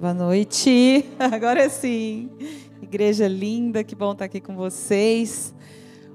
[0.00, 1.04] Boa noite.
[1.18, 2.30] Agora sim.
[2.80, 5.52] Igreja linda, que bom estar aqui com vocês.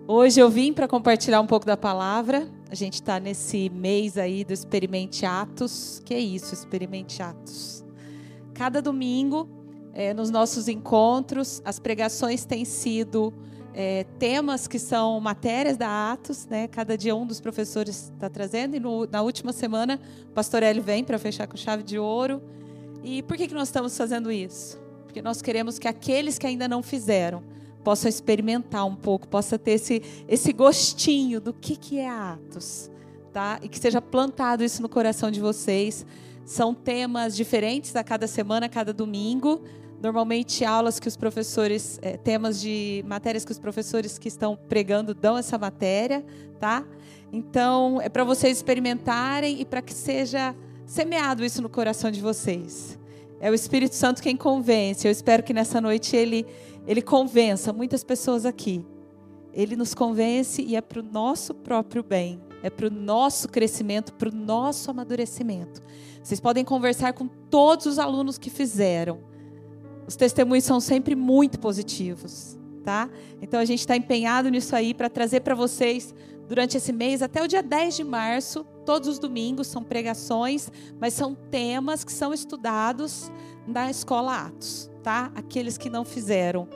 [0.07, 2.47] Hoje eu vim para compartilhar um pouco da palavra.
[2.71, 6.01] A gente está nesse mês aí do Experimente Atos.
[6.05, 7.83] Que é isso, Experimente Atos.
[8.53, 9.49] Cada domingo,
[9.93, 13.33] é, nos nossos encontros, as pregações têm sido
[13.73, 16.69] é, temas que são matérias da Atos, né?
[16.69, 18.77] Cada dia um dos professores está trazendo.
[18.77, 22.41] E no, na última semana, o pastor Hélio vem para fechar com chave de ouro.
[23.03, 24.79] E por que, que nós estamos fazendo isso?
[25.03, 27.43] Porque nós queremos que aqueles que ainda não fizeram
[27.83, 32.89] possam experimentar um pouco, possa ter esse, esse gostinho do que, que é Atos,
[33.33, 33.59] tá?
[33.61, 36.05] E que seja plantado isso no coração de vocês.
[36.45, 39.61] São temas diferentes a cada semana, a cada domingo.
[40.01, 45.13] Normalmente aulas que os professores, é, temas de matérias que os professores que estão pregando
[45.13, 46.25] dão essa matéria,
[46.59, 46.85] tá?
[47.33, 52.97] Então é para vocês experimentarem e para que seja semeado isso no coração de vocês.
[53.39, 55.05] É o Espírito Santo quem convence.
[55.05, 56.45] Eu espero que nessa noite ele,
[56.87, 58.85] ele convença muitas pessoas aqui.
[59.53, 64.13] Ele nos convence e é para o nosso próprio bem, é para o nosso crescimento,
[64.13, 65.81] para o nosso amadurecimento.
[66.23, 69.19] Vocês podem conversar com todos os alunos que fizeram.
[70.07, 73.09] Os testemunhos são sempre muito positivos, tá?
[73.41, 76.15] Então a gente está empenhado nisso aí para trazer para vocês
[76.47, 81.13] durante esse mês, até o dia 10 de março, todos os domingos são pregações, mas
[81.13, 83.31] são temas que são estudados
[83.67, 85.31] na escola Atos, tá?
[85.35, 86.67] Aqueles que não fizeram.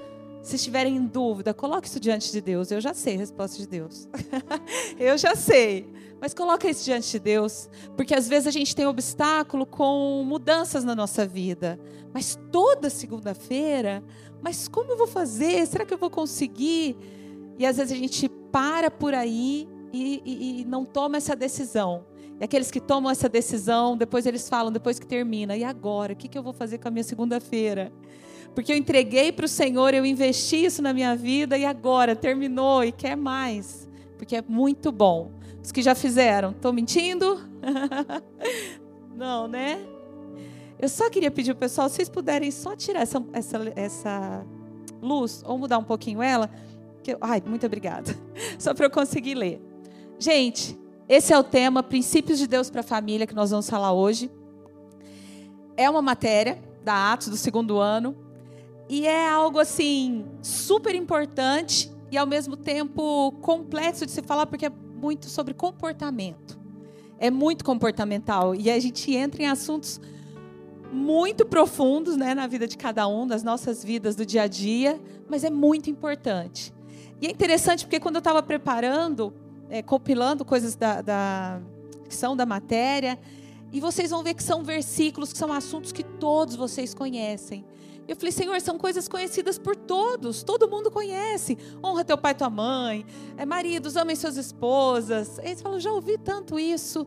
[0.41, 2.71] Se estiverem em dúvida, coloque isso diante de Deus.
[2.71, 4.07] Eu já sei a resposta de Deus.
[4.97, 5.91] Eu já sei.
[6.21, 10.83] Mas coloque isso diante de Deus, porque às vezes a gente tem obstáculo com mudanças
[10.83, 11.79] na nossa vida.
[12.13, 14.03] Mas toda segunda-feira,
[14.41, 15.67] mas como eu vou fazer?
[15.67, 16.97] Será que eu vou conseguir?
[17.59, 19.67] E às vezes a gente para por aí
[19.97, 22.05] e, e, não toma essa decisão.
[22.39, 26.13] E aqueles que tomam essa decisão, depois eles falam, depois que termina, e agora?
[26.13, 27.91] O que, eu vou fazer com a minha segunda-feira?
[28.53, 32.83] Porque eu entreguei para o Senhor, eu investi isso na minha vida, e agora terminou
[32.83, 33.89] e quer mais.
[34.17, 35.31] Porque é muito bom.
[35.63, 37.39] Os que já fizeram, estou mentindo?
[39.15, 39.79] não, né?
[40.79, 44.45] Eu só queria pedir ao pessoal, se vocês puderem só tirar essa, essa, essa
[45.01, 46.49] luz, ou mudar um pouquinho ela.
[47.03, 48.15] Que ai, muito obrigada.
[48.59, 49.61] Só para eu conseguir ler.
[50.19, 50.75] Gente,
[51.07, 54.31] esse é o tema Princípios de Deus para a Família que nós vamos falar hoje.
[55.75, 58.17] É uma matéria da Atos do segundo ano
[58.89, 64.65] e é algo assim super importante e ao mesmo tempo complexo de se falar porque
[64.65, 66.59] é muito sobre comportamento.
[67.19, 70.01] É muito comportamental e a gente entra em assuntos
[70.91, 74.99] muito profundos, né, na vida de cada um, das nossas vidas do dia a dia,
[75.29, 76.73] mas é muito importante.
[77.21, 79.33] E é interessante porque quando eu estava preparando,
[79.69, 81.61] é, compilando coisas da, da,
[82.07, 83.19] que são da matéria,
[83.71, 87.65] e vocês vão ver que são versículos, que são assuntos que todos vocês conhecem.
[88.07, 91.57] Eu falei, Senhor, são coisas conhecidas por todos, todo mundo conhece.
[91.83, 95.37] Honra teu pai e tua mãe, é, maridos, amem suas esposas.
[95.39, 97.05] Eles falam, já ouvi tanto isso.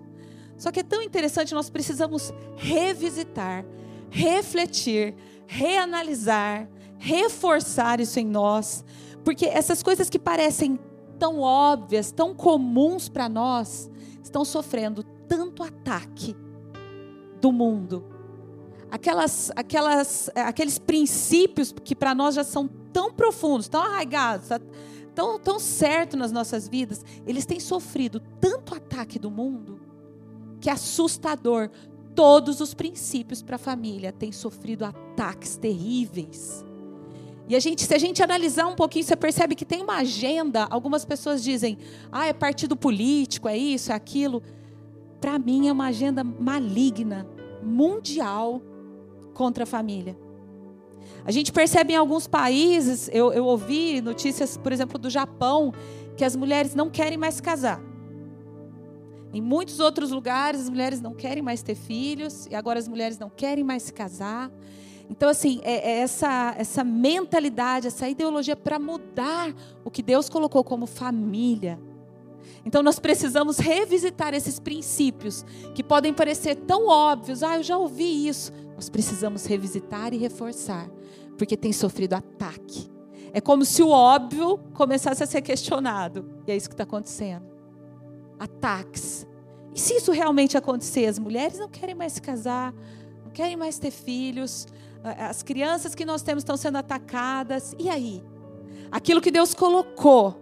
[0.59, 3.65] Só que é tão interessante, nós precisamos revisitar,
[4.11, 5.15] refletir,
[5.47, 6.69] reanalisar,
[6.99, 8.85] reforçar isso em nós,
[9.25, 10.79] porque essas coisas que parecem
[11.21, 13.91] tão óbvias, tão comuns para nós,
[14.23, 16.35] estão sofrendo tanto ataque
[17.43, 18.03] do mundo.
[18.91, 24.61] Aquelas, aquelas, aqueles princípios que para nós já são tão profundos, tão arraigados, tá,
[25.15, 29.79] tão, tão certos nas nossas vidas, eles têm sofrido tanto ataque do mundo
[30.59, 31.71] que é assustador.
[32.15, 36.65] Todos os princípios para a família têm sofrido ataques terríveis.
[37.51, 40.69] E a gente, se a gente analisar um pouquinho, você percebe que tem uma agenda.
[40.71, 41.79] Algumas pessoas dizem,
[42.13, 44.41] ah, é partido político, é isso, é aquilo.
[45.21, 47.27] Para mim é uma agenda maligna,
[47.61, 48.63] mundial,
[49.35, 50.17] contra a família.
[51.25, 55.75] A gente percebe em alguns países, eu, eu ouvi notícias, por exemplo, do Japão,
[56.17, 57.83] que as mulheres não querem mais casar.
[59.33, 63.19] Em muitos outros lugares, as mulheres não querem mais ter filhos, e agora as mulheres
[63.19, 64.53] não querem mais se casar.
[65.11, 69.53] Então, assim, é, é essa, essa mentalidade, essa ideologia para mudar
[69.85, 71.81] o que Deus colocou como família.
[72.65, 75.45] Então, nós precisamos revisitar esses princípios
[75.75, 77.43] que podem parecer tão óbvios.
[77.43, 78.53] Ah, eu já ouvi isso.
[78.77, 80.89] Nós precisamos revisitar e reforçar,
[81.37, 82.89] porque tem sofrido ataque.
[83.33, 86.25] É como se o óbvio começasse a ser questionado.
[86.47, 87.47] E é isso que está acontecendo.
[88.39, 89.27] Ataques.
[89.75, 92.73] E se isso realmente acontecer, as mulheres não querem mais se casar,
[93.25, 94.67] não querem mais ter filhos,
[95.03, 97.75] as crianças que nós temos estão sendo atacadas.
[97.79, 98.23] E aí?
[98.91, 100.37] Aquilo que Deus colocou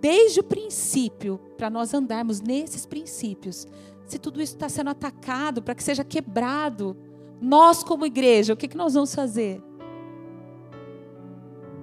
[0.00, 3.66] desde o princípio para nós andarmos nesses princípios.
[4.04, 6.96] Se tudo isso está sendo atacado para que seja quebrado,
[7.40, 9.60] Nós, como igreja, o que, que nós vamos fazer?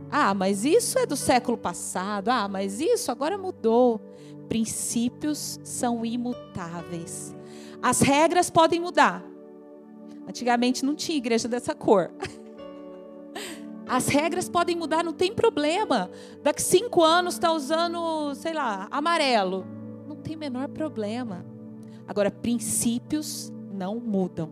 [0.10, 2.30] Ah, mas isso é do século passado.
[2.30, 4.00] Ah, mas isso agora mudou.
[4.48, 7.36] Princípios são imutáveis.
[7.82, 9.24] As regras podem mudar.
[10.30, 12.12] Antigamente não tinha igreja dessa cor.
[13.90, 16.12] As regras podem mudar, não tem problema.
[16.44, 19.66] Daqui cinco anos está usando, sei lá, amarelo.
[20.08, 21.44] Não tem menor problema.
[22.08, 24.52] Agora, princípios não mudam.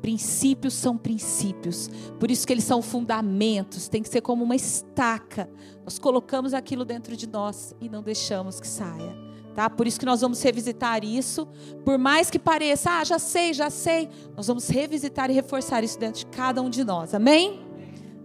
[0.00, 1.90] Princípios são princípios.
[2.18, 3.88] Por isso que eles são fundamentos.
[3.88, 5.50] Tem que ser como uma estaca.
[5.84, 9.31] Nós colocamos aquilo dentro de nós e não deixamos que saia.
[9.54, 9.68] Tá?
[9.68, 11.46] Por isso que nós vamos revisitar isso.
[11.84, 14.08] Por mais que pareça, ah, já sei, já sei.
[14.36, 17.14] Nós vamos revisitar e reforçar isso dentro de cada um de nós.
[17.14, 17.60] Amém?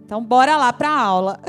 [0.04, 1.40] Então, bora lá para a aula.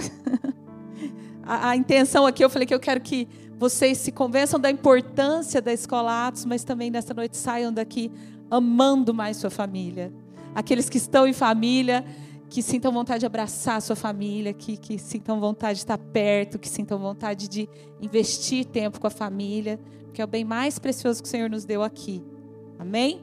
[1.44, 3.28] a, intenção aqui, eu falei que eu quero que
[3.58, 8.12] vocês se convençam da importância da escola Atos, mas também nessa noite saiam daqui
[8.52, 10.12] amando mais sua família.
[10.54, 12.04] Aqueles que estão em família,
[12.50, 16.58] que sintam vontade de abraçar a sua família, que, que sintam vontade de estar perto,
[16.58, 17.70] que sintam vontade de
[18.02, 19.80] investir tempo com a família,
[20.14, 22.24] que é o bem mais precioso que o Senhor nos deu aqui.
[22.80, 23.22] Amém?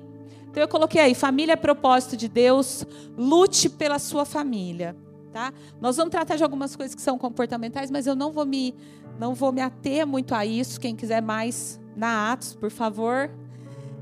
[0.49, 2.87] Então eu coloquei aí, família é propósito de Deus,
[3.17, 4.97] lute pela sua família.
[5.33, 5.53] Tá?
[5.81, 8.75] Nós vamos tratar de algumas coisas que são comportamentais, mas eu não vou me,
[9.19, 10.81] não vou me ater muito a isso.
[10.81, 13.29] Quem quiser mais na Atos, por favor,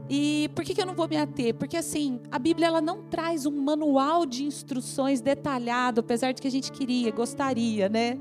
[0.09, 1.55] e por que, que eu não vou me ater?
[1.55, 6.49] Porque assim, a Bíblia ela não traz um manual de instruções detalhado, apesar de que
[6.49, 8.19] a gente queria, gostaria, né?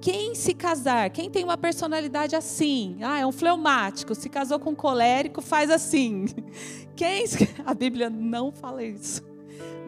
[0.00, 4.70] Quem se casar, quem tem uma personalidade assim, ah, é um fleumático, se casou com
[4.70, 6.26] um colérico, faz assim.
[6.94, 7.24] Quem
[7.64, 9.22] a Bíblia não fala isso.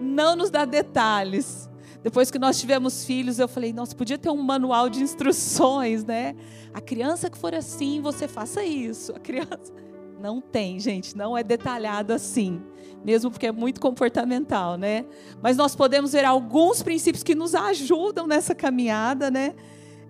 [0.01, 1.69] Não nos dá detalhes.
[2.03, 6.35] Depois que nós tivemos filhos, eu falei, nossa, podia ter um manual de instruções, né?
[6.73, 9.13] A criança que for assim, você faça isso.
[9.13, 9.73] A criança
[10.19, 12.61] não tem, gente, não é detalhado assim,
[13.05, 15.05] mesmo porque é muito comportamental, né?
[15.43, 19.55] Mas nós podemos ver alguns princípios que nos ajudam nessa caminhada, né?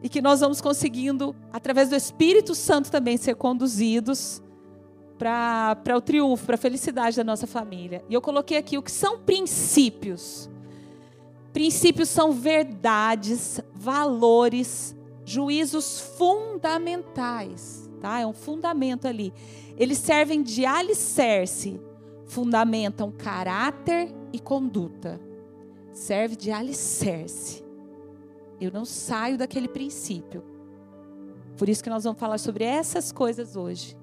[0.03, 4.43] E que nós vamos conseguindo, através do Espírito Santo também, ser conduzidos
[5.19, 8.05] para o triunfo, para a felicidade da nossa família.
[8.09, 10.49] E eu coloquei aqui o que são princípios.
[11.53, 18.21] Princípios são verdades, valores, juízos fundamentais, tá?
[18.21, 19.33] É um fundamento ali.
[19.79, 21.81] Eles servem de alicerce,
[22.27, 25.21] fundamentam caráter e conduta.
[25.93, 27.65] Serve de alicerce.
[28.61, 30.43] Eu não saio daquele princípio.
[31.57, 33.97] Por isso que nós vamos falar sobre essas coisas hoje.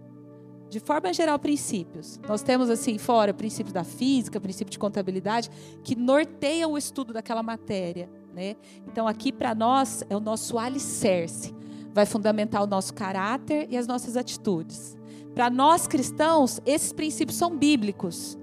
[0.69, 2.19] De forma geral, princípios.
[2.27, 5.49] Nós temos assim fora princípios da física, princípio de contabilidade,
[5.83, 8.09] que norteiam o estudo daquela matéria.
[8.33, 8.55] Né?
[8.87, 11.53] Então, aqui para nós é o nosso alicerce.
[11.93, 14.97] Vai fundamentar o nosso caráter e as nossas atitudes.
[15.35, 18.37] Para nós cristãos, esses princípios são bíblicos.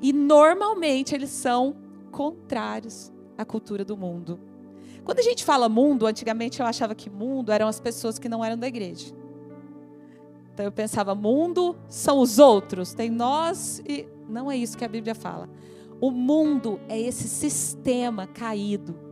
[0.00, 1.74] E normalmente eles são
[2.12, 4.38] contrários à cultura do mundo.
[5.04, 8.44] Quando a gente fala mundo, antigamente eu achava que mundo eram as pessoas que não
[8.44, 9.12] eram da igreja.
[10.54, 14.06] Então eu pensava, mundo são os outros, tem nós e.
[14.28, 15.48] Não é isso que a Bíblia fala.
[16.00, 19.08] O mundo é esse sistema caído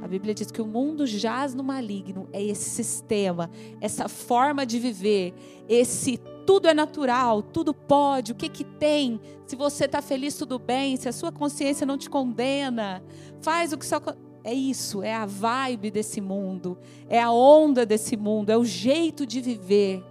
[0.00, 3.50] a Bíblia diz que o mundo jaz no maligno, é esse sistema,
[3.80, 5.34] essa forma de viver,
[5.68, 9.20] esse tudo é natural, tudo pode, o que que tem?
[9.46, 13.02] Se você está feliz, tudo bem, se a sua consciência não te condena,
[13.40, 14.00] faz o que só.
[14.42, 16.78] É isso, é a vibe desse mundo,
[17.08, 20.02] é a onda desse mundo, é o jeito de viver,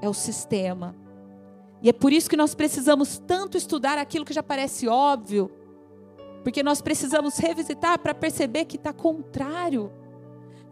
[0.00, 0.94] é o sistema.
[1.82, 5.50] E é por isso que nós precisamos tanto estudar aquilo que já parece óbvio,
[6.44, 9.90] porque nós precisamos revisitar para perceber que está contrário.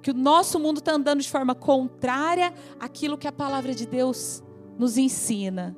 [0.03, 4.43] Que o nosso mundo está andando de forma contrária àquilo que a palavra de Deus
[4.79, 5.77] nos ensina.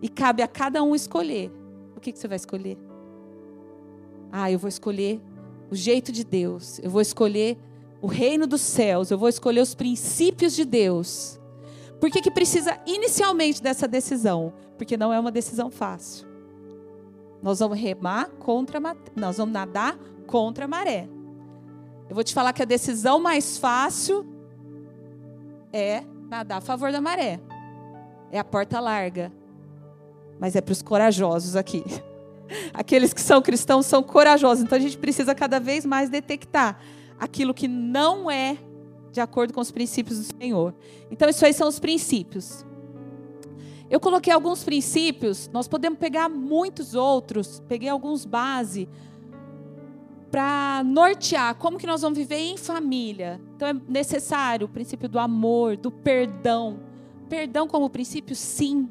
[0.00, 1.50] E cabe a cada um escolher.
[1.96, 2.78] O que, que você vai escolher?
[4.30, 5.20] Ah, eu vou escolher
[5.70, 6.78] o jeito de Deus.
[6.82, 7.58] Eu vou escolher
[8.00, 9.10] o reino dos céus.
[9.10, 11.40] Eu vou escolher os princípios de Deus.
[12.00, 14.52] Por que, que precisa inicialmente dessa decisão?
[14.76, 16.26] Porque não é uma decisão fácil.
[17.42, 18.80] Nós vamos remar contra
[19.14, 21.08] nós vamos nadar contra a maré.
[22.08, 24.26] Eu vou te falar que a decisão mais fácil
[25.72, 27.40] é nadar a favor da maré.
[28.30, 29.32] É a porta larga.
[30.38, 31.84] Mas é para os corajosos aqui.
[32.72, 34.64] Aqueles que são cristãos são corajosos.
[34.64, 36.78] Então a gente precisa cada vez mais detectar
[37.18, 38.58] aquilo que não é
[39.16, 40.74] de acordo com os princípios do Senhor.
[41.10, 42.66] Então, isso aí são os princípios.
[43.88, 48.88] Eu coloquei alguns princípios, nós podemos pegar muitos outros, peguei alguns base
[50.30, 53.40] para nortear como que nós vamos viver em família.
[53.54, 56.80] Então é necessário o princípio do amor, do perdão.
[57.28, 58.88] Perdão como princípio, sim.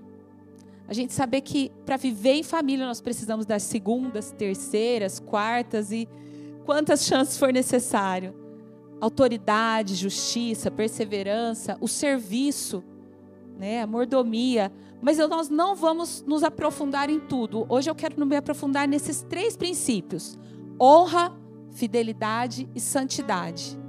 [0.88, 6.08] A gente saber que para viver em família nós precisamos das segundas, terceiras, quartas e
[6.66, 8.36] quantas chances for necessário.
[9.02, 12.84] Autoridade, justiça, perseverança, o serviço,
[13.58, 14.72] né, a mordomia.
[15.02, 17.66] Mas nós não vamos nos aprofundar em tudo.
[17.68, 20.38] Hoje eu quero me aprofundar nesses três princípios:
[20.80, 21.36] honra,
[21.72, 23.85] fidelidade e santidade.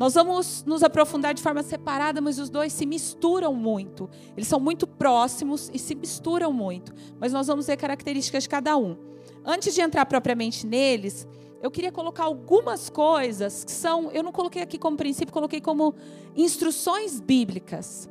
[0.00, 4.08] Nós vamos nos aprofundar de forma separada, mas os dois se misturam muito.
[4.34, 6.94] Eles são muito próximos e se misturam muito.
[7.18, 8.96] Mas nós vamos ver características de cada um.
[9.44, 11.28] Antes de entrar propriamente neles,
[11.62, 15.94] eu queria colocar algumas coisas que são, eu não coloquei aqui como princípio, coloquei como
[16.34, 18.08] instruções bíblicas.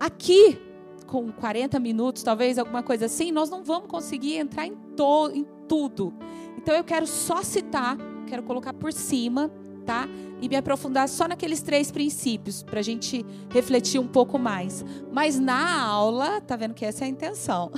[0.00, 0.60] Aqui,
[1.06, 5.46] com 40 minutos, talvez alguma coisa assim, nós não vamos conseguir entrar em, to, em
[5.68, 6.12] tudo.
[6.58, 7.96] Então eu quero só citar,
[8.26, 9.52] quero colocar por cima
[9.86, 10.08] tá?
[10.40, 14.84] E me aprofundar só naqueles três princípios, para a gente refletir um pouco mais.
[15.10, 17.70] Mas na aula, tá vendo que essa é a intenção.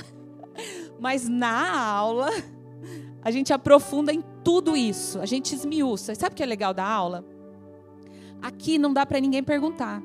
[0.99, 2.29] Mas na aula,
[3.21, 6.13] a gente aprofunda em tudo isso, a gente esmiuça.
[6.15, 7.23] Sabe o que é legal da aula?
[8.41, 10.01] Aqui não dá para ninguém perguntar.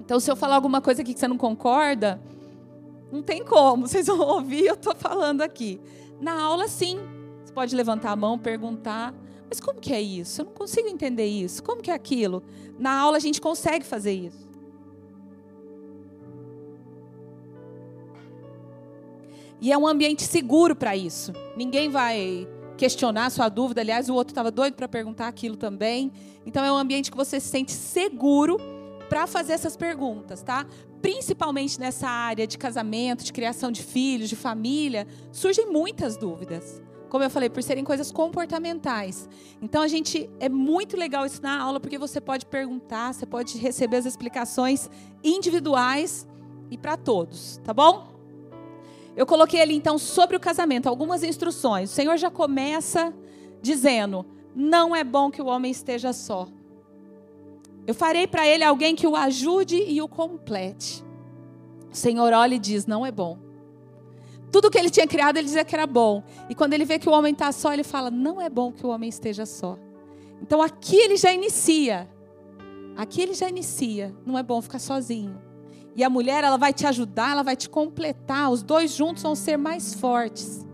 [0.00, 2.20] Então, se eu falar alguma coisa aqui que você não concorda,
[3.10, 5.80] não tem como, vocês vão ouvir, eu estou falando aqui.
[6.20, 6.98] Na aula, sim.
[7.44, 9.14] Você pode levantar a mão, perguntar.
[9.48, 10.42] Mas como que é isso?
[10.42, 11.62] Eu não consigo entender isso.
[11.62, 12.42] Como que é aquilo?
[12.78, 14.46] Na aula a gente consegue fazer isso.
[19.60, 21.32] E é um ambiente seguro para isso.
[21.56, 23.80] Ninguém vai questionar sua dúvida.
[23.80, 26.12] Aliás, o outro estava doido para perguntar aquilo também.
[26.46, 28.58] Então é um ambiente que você se sente seguro
[29.08, 30.66] para fazer essas perguntas, tá?
[31.00, 37.24] Principalmente nessa área de casamento, de criação de filhos, de família, surgem muitas dúvidas como
[37.24, 39.28] eu falei, por serem coisas comportamentais.
[39.60, 43.58] Então a gente é muito legal isso na aula porque você pode perguntar, você pode
[43.58, 44.88] receber as explicações
[45.22, 46.26] individuais
[46.70, 48.08] e para todos, tá bom?
[49.16, 51.90] Eu coloquei ali então sobre o casamento algumas instruções.
[51.90, 53.12] O Senhor já começa
[53.60, 54.24] dizendo:
[54.54, 56.46] "Não é bom que o homem esteja só.
[57.86, 61.04] Eu farei para ele alguém que o ajude e o complete."
[61.90, 63.47] O Senhor olha e diz: "Não é bom."
[64.50, 66.22] Tudo que ele tinha criado, ele dizia que era bom.
[66.48, 68.84] E quando ele vê que o homem está só, ele fala: não é bom que
[68.84, 69.78] o homem esteja só.
[70.40, 72.08] Então aqui ele já inicia.
[72.96, 74.14] Aqui ele já inicia.
[74.24, 75.40] Não é bom ficar sozinho.
[75.94, 78.50] E a mulher, ela vai te ajudar, ela vai te completar.
[78.50, 80.66] Os dois juntos vão ser mais fortes.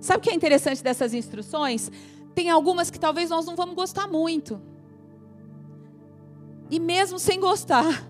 [0.00, 1.90] Sabe o que é interessante dessas instruções?
[2.34, 4.60] Tem algumas que talvez nós não vamos gostar muito.
[6.70, 8.08] E mesmo sem gostar,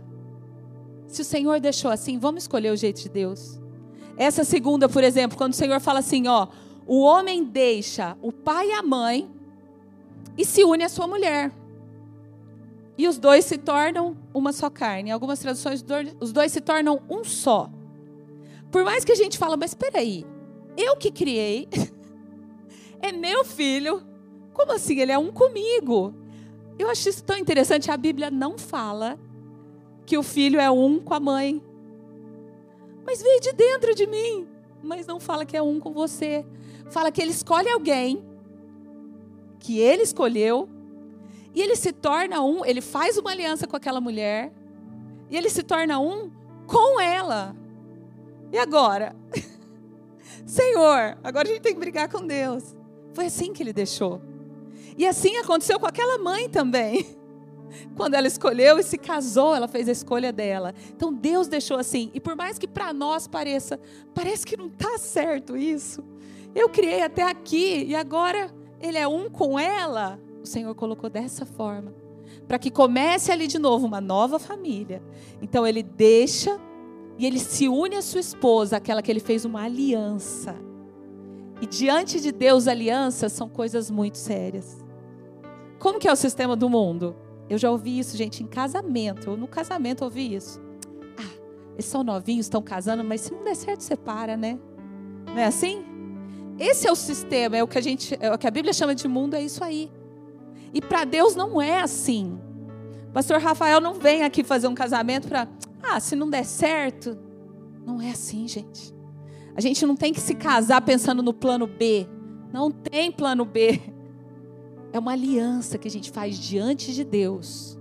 [1.07, 3.60] se o Senhor deixou assim, vamos escolher o jeito de Deus.
[4.21, 6.47] Essa segunda, por exemplo, quando o Senhor fala assim, ó,
[6.87, 9.31] o homem deixa o pai e a mãe
[10.37, 11.51] e se une à sua mulher.
[12.99, 15.09] E os dois se tornam uma só carne.
[15.09, 15.83] Em algumas traduções,
[16.21, 17.71] os dois se tornam um só.
[18.71, 20.27] Por mais que a gente fala, mas espera aí,
[20.77, 21.67] eu que criei,
[23.01, 24.03] é meu filho,
[24.53, 25.01] como assim?
[25.01, 26.15] Ele é um comigo.
[26.79, 27.91] Eu acho isso tão interessante.
[27.91, 29.19] A Bíblia não fala
[30.05, 31.70] que o filho é um com a mãe.
[33.11, 34.47] Mas veio de dentro de mim.
[34.81, 36.47] Mas não fala que é um com você.
[36.91, 38.25] Fala que ele escolhe alguém
[39.59, 40.69] que ele escolheu
[41.53, 44.53] e ele se torna um, ele faz uma aliança com aquela mulher
[45.29, 46.31] e ele se torna um
[46.69, 47.55] com ela.
[48.53, 49.15] E agora?
[50.47, 52.77] Senhor, agora a gente tem que brigar com Deus.
[53.13, 54.23] Foi assim que ele deixou.
[54.97, 57.05] E assim aconteceu com aquela mãe também.
[57.97, 60.75] Quando ela escolheu e se casou, ela fez a escolha dela.
[60.95, 62.11] Então Deus deixou assim.
[62.15, 63.81] E por mais que para nós pareça,
[64.15, 66.05] parece que não está certo isso.
[66.55, 68.51] Eu criei até aqui e agora
[68.81, 70.21] ele é um com ela.
[70.43, 71.95] O Senhor colocou dessa forma.
[72.47, 75.03] Para que comece ali de novo uma nova família.
[75.41, 76.59] Então ele deixa
[77.19, 80.57] e ele se une à sua esposa, aquela que ele fez uma aliança.
[81.61, 84.83] E diante de Deus, alianças são coisas muito sérias.
[85.79, 87.15] Como que é o sistema do mundo?
[87.51, 89.31] Eu já ouvi isso, gente, em casamento.
[89.31, 90.61] Eu no casamento ouvi isso.
[91.19, 91.35] Ah,
[91.75, 94.57] eles são novinhos, estão casando, mas se não der certo, separa, né?
[95.27, 95.85] Não é assim?
[96.57, 98.95] Esse é o sistema, é o que a gente, é o que a Bíblia chama
[98.95, 99.91] de mundo, é isso aí.
[100.73, 102.39] E para Deus não é assim.
[103.13, 105.49] Pastor Rafael não vem aqui fazer um casamento para,
[105.83, 107.19] ah, se não der certo.
[107.85, 108.95] Não é assim, gente.
[109.57, 112.07] A gente não tem que se casar pensando no plano B.
[112.53, 113.81] Não tem plano B.
[114.93, 117.79] É uma aliança que a gente faz diante de Deus.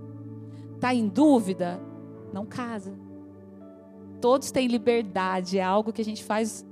[0.74, 1.80] Está em dúvida?
[2.32, 2.94] Não casa.
[4.20, 6.64] Todos têm liberdade, é algo que a gente faz,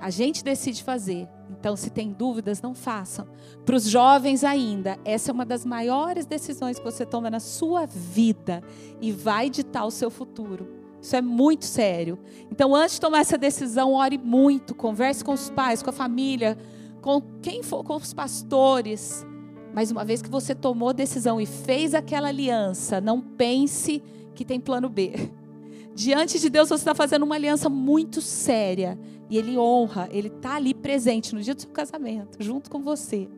[0.00, 1.28] a gente decide fazer.
[1.50, 3.26] Então, se tem dúvidas, não façam.
[3.64, 7.86] Para os jovens ainda, essa é uma das maiores decisões que você toma na sua
[7.86, 8.62] vida
[9.00, 10.68] e vai ditar o seu futuro.
[11.00, 12.18] Isso é muito sério.
[12.50, 16.56] Então, antes de tomar essa decisão, ore muito, converse com os pais, com a família,
[17.00, 19.26] com quem for, com os pastores.
[19.72, 24.02] Mas uma vez que você tomou decisão e fez aquela aliança, não pense
[24.34, 25.12] que tem plano B.
[25.94, 28.98] Diante de Deus, você está fazendo uma aliança muito séria.
[29.28, 33.28] E Ele honra, Ele está ali presente no dia do seu casamento, junto com você.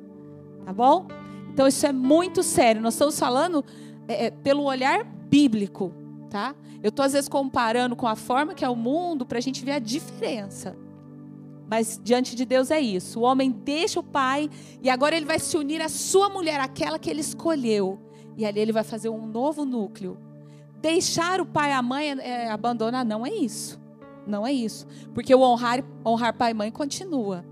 [0.64, 1.06] Tá bom?
[1.52, 2.80] Então, isso é muito sério.
[2.80, 3.64] Nós estamos falando
[4.08, 5.92] é, é pelo olhar bíblico,
[6.30, 6.54] tá?
[6.82, 9.64] Eu estou, às vezes, comparando com a forma que é o mundo para a gente
[9.64, 10.76] ver a diferença.
[11.72, 13.20] Mas diante de Deus é isso.
[13.20, 14.50] O homem deixa o pai
[14.82, 17.98] e agora ele vai se unir à sua mulher, aquela que ele escolheu.
[18.36, 20.18] E ali ele vai fazer um novo núcleo.
[20.82, 23.80] Deixar o pai e a mãe é, abandonar não é isso.
[24.26, 24.86] Não é isso.
[25.14, 27.42] Porque o honrar, honrar pai e mãe continua.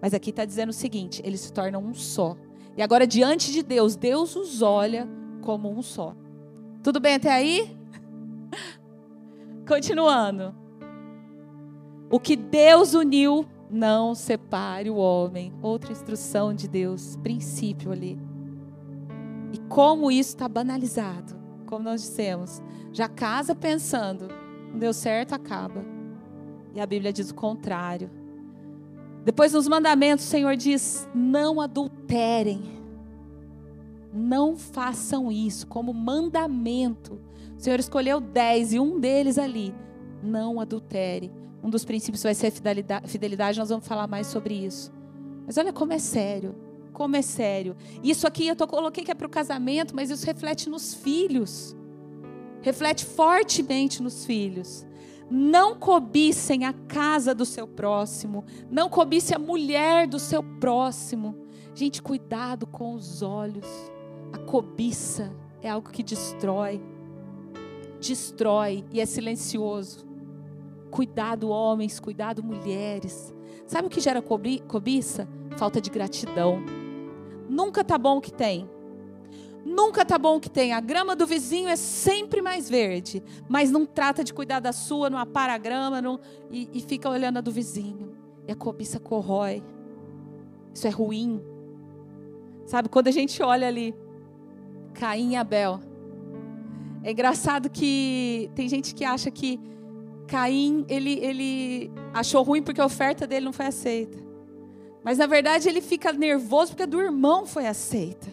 [0.00, 2.38] Mas aqui está dizendo o seguinte: eles se tornam um só.
[2.74, 5.06] E agora, diante de Deus, Deus os olha
[5.42, 6.16] como um só.
[6.82, 7.76] Tudo bem até aí?
[9.68, 10.54] Continuando.
[12.10, 15.52] O que Deus uniu, não separe o homem.
[15.62, 18.18] Outra instrução de Deus, princípio ali.
[19.52, 22.62] E como isso está banalizado, como nós dissemos.
[22.92, 24.28] Já casa pensando,
[24.70, 25.84] não deu certo, acaba.
[26.74, 28.10] E a Bíblia diz o contrário.
[29.24, 32.78] Depois nos mandamentos, o Senhor diz: não adulterem.
[34.12, 37.20] Não façam isso como mandamento.
[37.56, 39.74] O Senhor escolheu dez e um deles ali.
[40.22, 41.30] Não adultere.
[41.62, 44.92] Um dos princípios vai ser fidelidade, fidelidade, nós vamos falar mais sobre isso.
[45.46, 46.54] Mas olha como é sério.
[46.92, 47.76] Como é sério.
[48.02, 51.76] Isso aqui eu tô, coloquei que é para o casamento, mas isso reflete nos filhos.
[52.60, 54.86] Reflete fortemente nos filhos.
[55.30, 58.44] Não cobicem a casa do seu próximo.
[58.70, 61.36] Não cobice a mulher do seu próximo.
[61.74, 63.66] Gente, cuidado com os olhos.
[64.32, 66.80] A cobiça é algo que destrói
[68.00, 70.07] destrói e é silencioso.
[70.90, 73.34] Cuidado, homens, cuidado, mulheres.
[73.66, 75.28] Sabe o que gera cobiça?
[75.56, 76.62] Falta de gratidão.
[77.48, 78.68] Nunca tá bom o que tem.
[79.64, 80.72] Nunca tá bom o que tem.
[80.72, 85.10] A grama do vizinho é sempre mais verde, mas não trata de cuidar da sua,
[85.10, 86.18] não apara a grama não,
[86.50, 88.16] e, e fica olhando a do vizinho.
[88.46, 89.62] E a cobiça corrói.
[90.72, 91.42] Isso é ruim.
[92.64, 93.94] Sabe, quando a gente olha ali,
[94.94, 95.80] Caim e Abel,
[97.02, 99.60] é engraçado que tem gente que acha que
[100.28, 104.18] Caim ele, ele achou ruim porque a oferta dele não foi aceita.
[105.02, 108.28] Mas na verdade ele fica nervoso porque a do irmão foi aceita.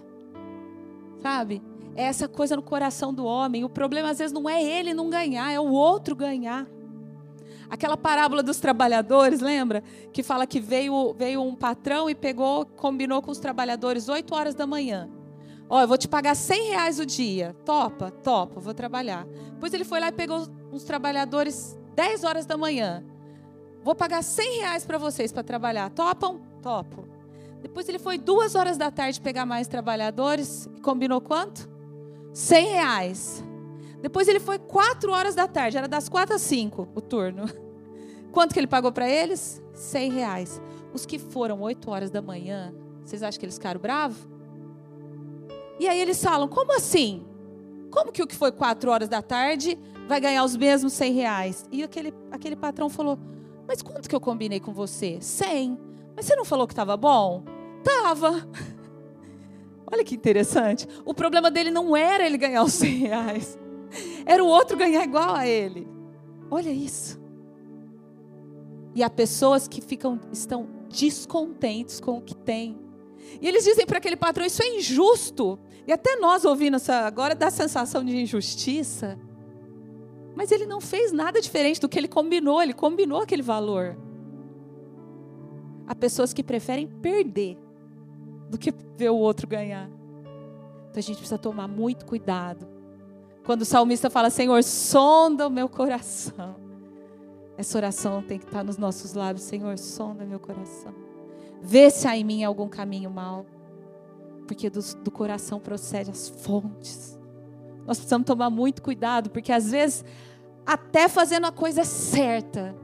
[1.22, 1.62] Sabe?
[1.96, 3.64] É essa coisa no coração do homem.
[3.64, 6.68] O problema às vezes não é ele não ganhar, é o outro ganhar.
[7.70, 9.82] Aquela parábola dos trabalhadores, lembra?
[10.12, 14.54] Que fala que veio, veio um patrão e pegou, combinou com os trabalhadores 8 horas
[14.54, 15.10] da manhã.
[15.68, 17.56] Ó, eu vou te pagar 100 reais o dia.
[17.66, 18.12] Topa?
[18.12, 19.26] Topa, vou trabalhar.
[19.54, 23.04] Depois ele foi lá e pegou uns trabalhadores 10 horas da manhã.
[23.84, 25.90] Vou pagar 100 reais para vocês para trabalhar.
[25.90, 26.42] Topam?
[26.62, 27.08] Topo.
[27.62, 31.70] Depois ele foi duas horas da tarde pegar mais trabalhadores combinou quanto?
[32.34, 33.44] 100 reais.
[34.02, 37.46] Depois ele foi quatro horas da tarde, era das quatro às cinco o turno.
[38.32, 39.64] Quanto que ele pagou para eles?
[39.74, 40.62] 100 reais.
[40.94, 44.28] Os que foram 8 horas da manhã, vocês acham que eles ficaram bravos?
[45.80, 47.26] E aí eles falam: como assim?
[47.90, 51.66] Como que o que foi quatro horas da tarde vai ganhar os mesmos 100 reais?
[51.72, 53.18] E aquele, aquele patrão falou:
[53.68, 55.18] mas quanto que eu combinei com você?
[55.20, 55.78] 100.
[56.16, 57.44] Mas você não falou que estava bom?
[57.84, 58.48] Tava.
[59.92, 60.88] Olha que interessante.
[61.04, 63.58] O problema dele não era ele ganhar os 100 reais.
[64.26, 65.88] Era o outro ganhar igual a ele.
[66.50, 67.20] Olha isso.
[68.94, 72.80] E há pessoas que ficam, estão descontentes com o que têm.
[73.42, 75.60] E eles dizem para aquele patrão: Isso é injusto.
[75.88, 79.20] E até nós ouvindo isso agora dá a sensação de injustiça.
[80.36, 83.98] Mas ele não fez nada diferente do que ele combinou, ele combinou aquele valor.
[85.88, 87.58] Há pessoas que preferem perder
[88.50, 89.90] do que ver o outro ganhar.
[90.90, 92.68] Então a gente precisa tomar muito cuidado.
[93.46, 96.56] Quando o salmista fala, Senhor, sonda o meu coração.
[97.58, 100.94] Essa oração tem que estar nos nossos lábios, Senhor, sonda meu coração.
[101.62, 103.46] Vê se há em mim algum caminho mal.
[104.48, 107.15] Porque do, do coração procede as fontes.
[107.86, 110.04] Nós precisamos tomar muito cuidado, porque às vezes,
[110.66, 112.76] até fazendo a coisa certa,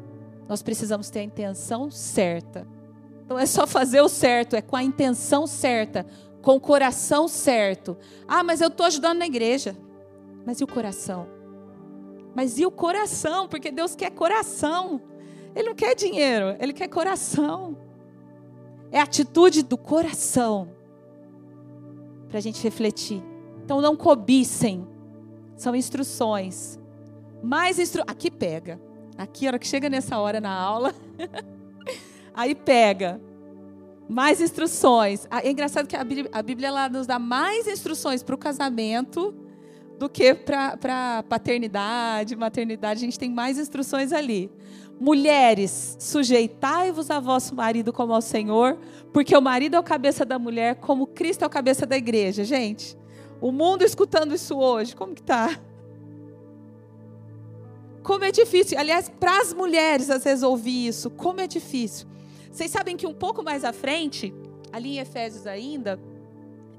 [0.47, 2.67] nós precisamos ter a intenção certa.
[3.27, 6.05] Não é só fazer o certo, é com a intenção certa,
[6.41, 7.97] com o coração certo.
[8.27, 9.75] Ah, mas eu estou ajudando na igreja.
[10.45, 11.27] Mas e o coração?
[12.35, 13.47] Mas e o coração?
[13.47, 15.01] Porque Deus quer coração.
[15.55, 17.77] Ele não quer dinheiro, ele quer coração.
[18.91, 20.69] É a atitude do coração
[22.27, 23.23] para a gente refletir.
[23.63, 24.87] Então não cobicem,
[25.61, 26.79] são instruções.
[27.41, 28.03] Mais instru...
[28.07, 28.79] Aqui pega.
[29.17, 30.93] Aqui, a hora que chega nessa hora na aula,
[32.33, 33.21] aí pega.
[34.09, 35.27] Mais instruções.
[35.29, 39.33] Ah, é engraçado que a Bíblia, a Bíblia nos dá mais instruções para o casamento
[39.99, 42.99] do que para paternidade, maternidade.
[42.99, 44.51] A gente tem mais instruções ali.
[44.99, 48.77] Mulheres, sujeitai-vos a vosso marido como ao Senhor,
[49.13, 52.43] porque o marido é o cabeça da mulher, como Cristo é o cabeça da igreja.
[52.43, 52.97] Gente,
[53.41, 55.59] o mundo escutando isso hoje, como que tá?
[58.03, 58.77] Como é difícil.
[58.77, 62.07] Aliás, para as mulheres às vezes ouvir isso, como é difícil.
[62.51, 64.33] Vocês sabem que um pouco mais à frente,
[64.71, 65.99] ali em Efésios ainda,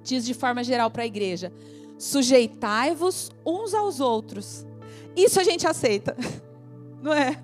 [0.05, 1.53] diz de forma geral para a igreja:
[1.99, 4.65] sujeitai-vos uns aos outros.
[5.17, 6.17] Isso a gente aceita,
[7.03, 7.43] não é?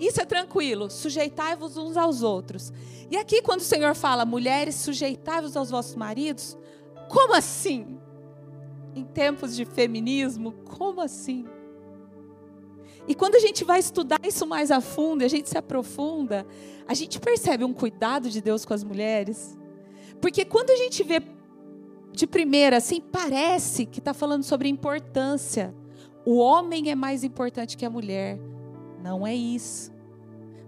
[0.00, 0.90] Isso é tranquilo.
[0.90, 2.72] Sujeitai-vos uns aos outros.
[3.10, 6.56] E aqui, quando o Senhor fala, mulheres, sujeitai-vos aos vossos maridos,
[7.08, 7.98] como assim?
[8.94, 11.44] Em tempos de feminismo, como assim?
[13.06, 16.46] E quando a gente vai estudar isso mais a fundo, a gente se aprofunda,
[16.86, 19.58] a gente percebe um cuidado de Deus com as mulheres.
[20.20, 21.20] Porque quando a gente vê
[22.12, 25.74] de primeira, assim, parece que está falando sobre importância.
[26.24, 28.38] O homem é mais importante que a mulher.
[29.02, 29.92] Não é isso.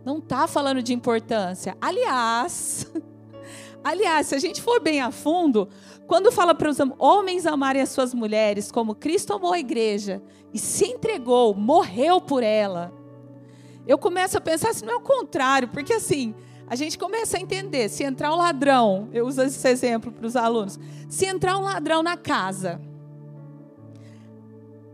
[0.04, 1.76] Não está falando de importância.
[1.80, 2.92] Aliás,
[3.88, 5.68] aliás, se a gente for bem a fundo,
[6.06, 10.22] quando fala para os homens amarem as suas mulheres como Cristo amou a igreja
[10.52, 12.92] e se entregou, morreu por ela,
[13.86, 16.34] eu começo a pensar se não é o contrário, porque assim,
[16.66, 20.34] a gente começa a entender, se entrar um ladrão, eu uso esse exemplo para os
[20.34, 22.80] alunos, se entrar um ladrão na casa,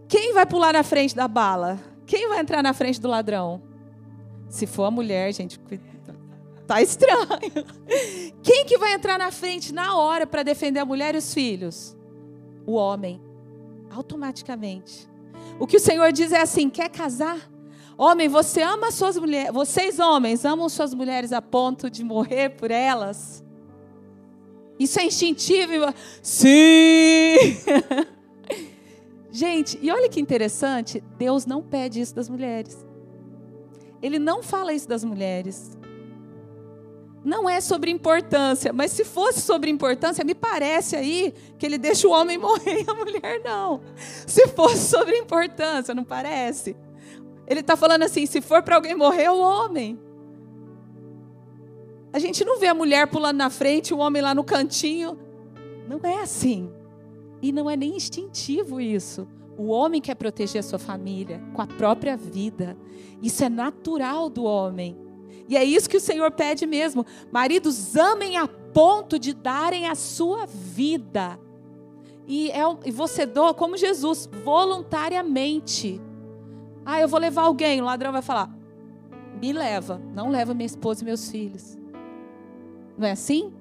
[0.07, 1.81] quem vai pular na frente da bala?
[2.05, 3.63] Quem vai entrar na frente do ladrão?
[4.51, 5.59] Se for a mulher, gente,
[6.73, 7.67] tá estranho.
[8.43, 11.97] Quem que vai entrar na frente na hora para defender a mulher e os filhos?
[12.67, 13.21] O homem.
[13.91, 15.09] Automaticamente.
[15.59, 17.51] O que o Senhor diz é assim: quer casar?
[17.99, 22.71] Homem, você ama suas mulheres, vocês homens amam suas mulheres a ponto de morrer por
[22.71, 23.45] elas?
[24.79, 25.93] Isso é instintivo?
[26.23, 27.37] Sim!
[29.31, 32.85] Gente, e olha que interessante, Deus não pede isso das mulheres.
[34.03, 35.77] Ele não fala isso das mulheres.
[37.25, 42.09] Não é sobre importância, mas se fosse sobre importância, me parece aí que ele deixa
[42.09, 43.81] o homem morrer e a mulher não.
[44.27, 46.77] Se fosse sobre importância, não parece?
[47.47, 49.99] Ele está falando assim: se for para alguém morrer, é o homem.
[52.13, 55.19] A gente não vê a mulher pulando na frente, o homem lá no cantinho.
[55.89, 56.71] Não é assim.
[57.41, 59.27] E não é nem instintivo isso.
[59.57, 62.77] O homem quer proteger a sua família com a própria vida.
[63.23, 64.97] Isso é natural do homem.
[65.49, 67.05] E é isso que o Senhor pede mesmo.
[67.31, 71.39] Maridos, amem a ponto de darem a sua vida.
[72.27, 76.01] E, é, e você doa como Jesus, voluntariamente.
[76.85, 77.81] Ah, eu vou levar alguém.
[77.81, 78.51] O ladrão vai falar:
[79.41, 80.01] me leva.
[80.15, 81.79] Não leva minha esposa e meus filhos.
[82.97, 83.53] Não é assim?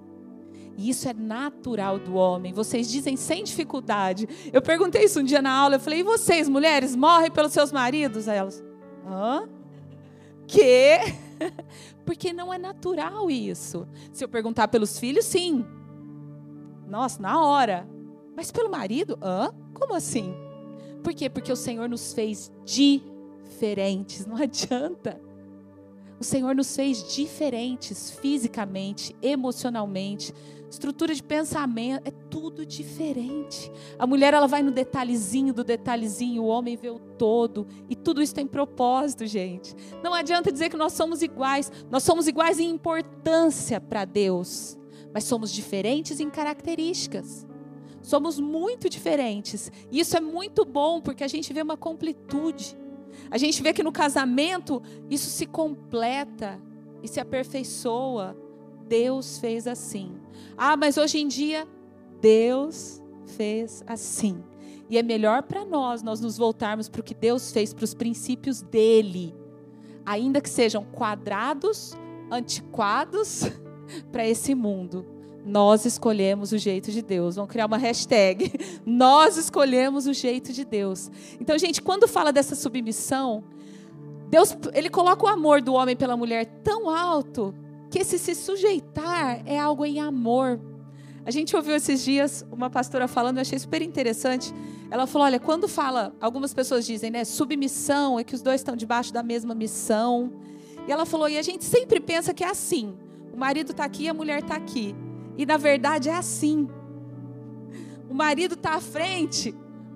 [0.78, 2.54] E isso é natural do homem.
[2.54, 4.28] Vocês dizem sem dificuldade.
[4.52, 5.76] Eu perguntei isso um dia na aula.
[5.76, 8.28] Eu falei: e vocês, mulheres, morrem pelos seus maridos?
[8.28, 8.64] Aí elas:
[9.06, 9.50] hã?
[10.48, 11.00] Que?
[12.06, 13.88] Porque não é natural isso.
[14.12, 15.66] Se eu perguntar pelos filhos, sim.
[16.88, 17.88] Nossa, na hora.
[18.36, 19.18] Mas pelo marido?
[19.22, 19.54] Hã?
[19.74, 20.34] Como assim?
[21.04, 21.30] Por quê?
[21.30, 24.26] Porque o Senhor nos fez diferentes.
[24.26, 25.20] Não adianta.
[26.20, 30.34] O Senhor nos fez diferentes fisicamente, emocionalmente,
[30.72, 33.70] estrutura de pensamento, é tudo diferente.
[34.00, 38.22] A mulher ela vai no detalhezinho do detalhezinho, o homem vê o todo, e tudo
[38.22, 39.76] isso tem propósito, gente.
[40.02, 44.78] Não adianta dizer que nós somos iguais, nós somos iguais em importância para Deus,
[45.14, 47.46] mas somos diferentes em características.
[48.02, 49.70] Somos muito diferentes.
[49.92, 52.78] E isso é muito bom porque a gente vê uma completude.
[53.30, 56.60] A gente vê que no casamento isso se completa
[57.04, 58.36] e se aperfeiçoa.
[58.88, 60.21] Deus fez assim.
[60.58, 61.68] Ah, mas hoje em dia
[62.20, 64.44] Deus fez assim.
[64.90, 67.94] E é melhor para nós nós nos voltarmos para o que Deus fez, para os
[67.94, 69.34] princípios dele,
[70.06, 71.94] ainda que sejam quadrados,
[72.30, 73.44] antiquados
[74.12, 75.06] para esse mundo.
[75.46, 77.36] Nós escolhemos o jeito de Deus.
[77.36, 78.52] Vamos criar uma hashtag.
[78.86, 81.10] Nós escolhemos o jeito de Deus.
[81.40, 83.44] Então, gente, quando fala dessa submissão,
[84.30, 87.56] Deus, ele coloca o amor do homem pela mulher tão alto
[87.92, 90.60] que esse se sujeitar é algo em amor.
[91.26, 94.52] A gente ouviu esses dias uma pastora falando, eu achei super interessante.
[94.90, 98.78] Ela falou: olha, quando fala, algumas pessoas dizem, né, submissão, é que os dois estão
[98.78, 100.32] debaixo da mesma missão.
[100.88, 102.98] E ela falou: e a gente sempre pensa que é assim.
[103.34, 104.96] O marido está aqui, a mulher está aqui.
[105.38, 106.70] E na verdade é assim.
[108.10, 109.54] O marido está à frente,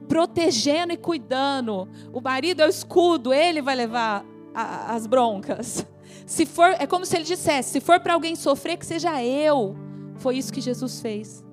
[0.07, 1.87] protegendo e cuidando.
[2.11, 5.85] O marido é o escudo, ele vai levar a, as broncas.
[6.25, 9.75] Se for, é como se ele dissesse: se for para alguém sofrer, que seja eu.
[10.15, 11.43] Foi isso que Jesus fez.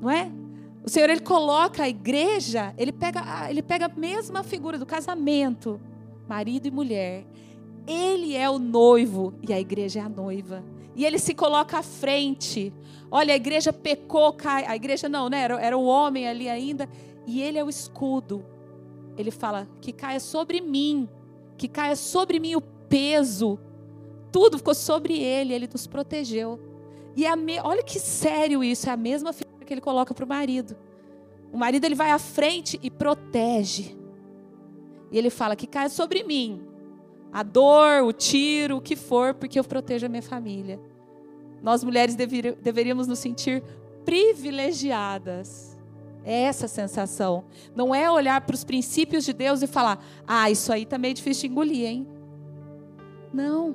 [0.00, 0.30] Não é?
[0.84, 5.80] O Senhor ele coloca a igreja, ele pega, ele pega a mesma figura do casamento,
[6.28, 7.24] marido e mulher.
[7.86, 10.62] Ele é o noivo e a igreja é a noiva.
[10.94, 12.72] E ele se coloca à frente.
[13.10, 14.64] Olha, a igreja pecou, cai.
[14.66, 15.40] A igreja não, né?
[15.40, 16.88] Era, era o homem ali ainda.
[17.26, 18.44] E ele é o escudo.
[19.16, 21.08] Ele fala: que caia sobre mim,
[21.56, 22.60] que caia sobre mim o
[22.94, 23.58] peso.
[24.30, 26.60] Tudo ficou sobre ele, ele nos protegeu.
[27.16, 27.58] E a me...
[27.58, 30.76] olha que sério isso, é a mesma figura que ele coloca para o marido.
[31.52, 33.96] O marido ele vai à frente e protege.
[35.10, 36.62] E ele fala que caia sobre mim
[37.32, 40.80] a dor, o tiro, o que for, porque eu protejo a minha família.
[41.60, 43.60] Nós mulheres deveríamos nos sentir
[44.04, 45.76] privilegiadas.
[46.24, 47.44] É essa sensação.
[47.74, 51.12] Não é olhar para os princípios de Deus e falar: ah, isso aí tá meio
[51.14, 52.13] difícil de engolir, hein?
[53.34, 53.74] Não.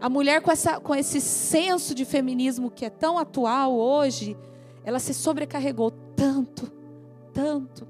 [0.00, 4.36] A mulher com, essa, com esse senso de feminismo que é tão atual hoje,
[4.82, 6.72] ela se sobrecarregou tanto,
[7.32, 7.86] tanto.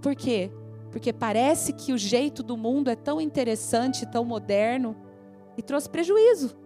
[0.00, 0.50] Por quê?
[0.90, 4.94] Porque parece que o jeito do mundo é tão interessante, tão moderno,
[5.56, 6.56] e trouxe prejuízo.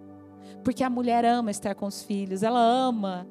[0.62, 3.26] Porque a mulher ama estar com os filhos, ela ama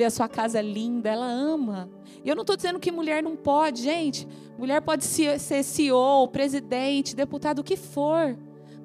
[0.00, 1.90] ver a sua casa linda, ela ama.
[2.24, 4.26] E eu não estou dizendo que mulher não pode, gente.
[4.58, 8.34] Mulher pode ser CEO, presidente, deputado, o que for.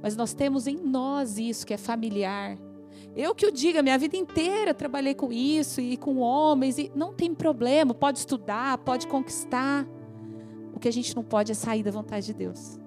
[0.02, 2.58] Mas nós temos em nós isso que é familiar.
[3.16, 7.14] Eu que o diga, minha vida inteira trabalhei com isso e com homens, e não
[7.14, 9.88] tem problema, pode estudar, pode conquistar.
[10.74, 12.78] O que a gente não pode é sair da vontade de Deus.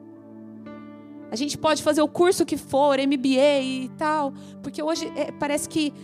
[1.30, 5.66] A gente pode fazer o curso que for, MBA e tal, porque hoje é, parece
[5.66, 5.94] que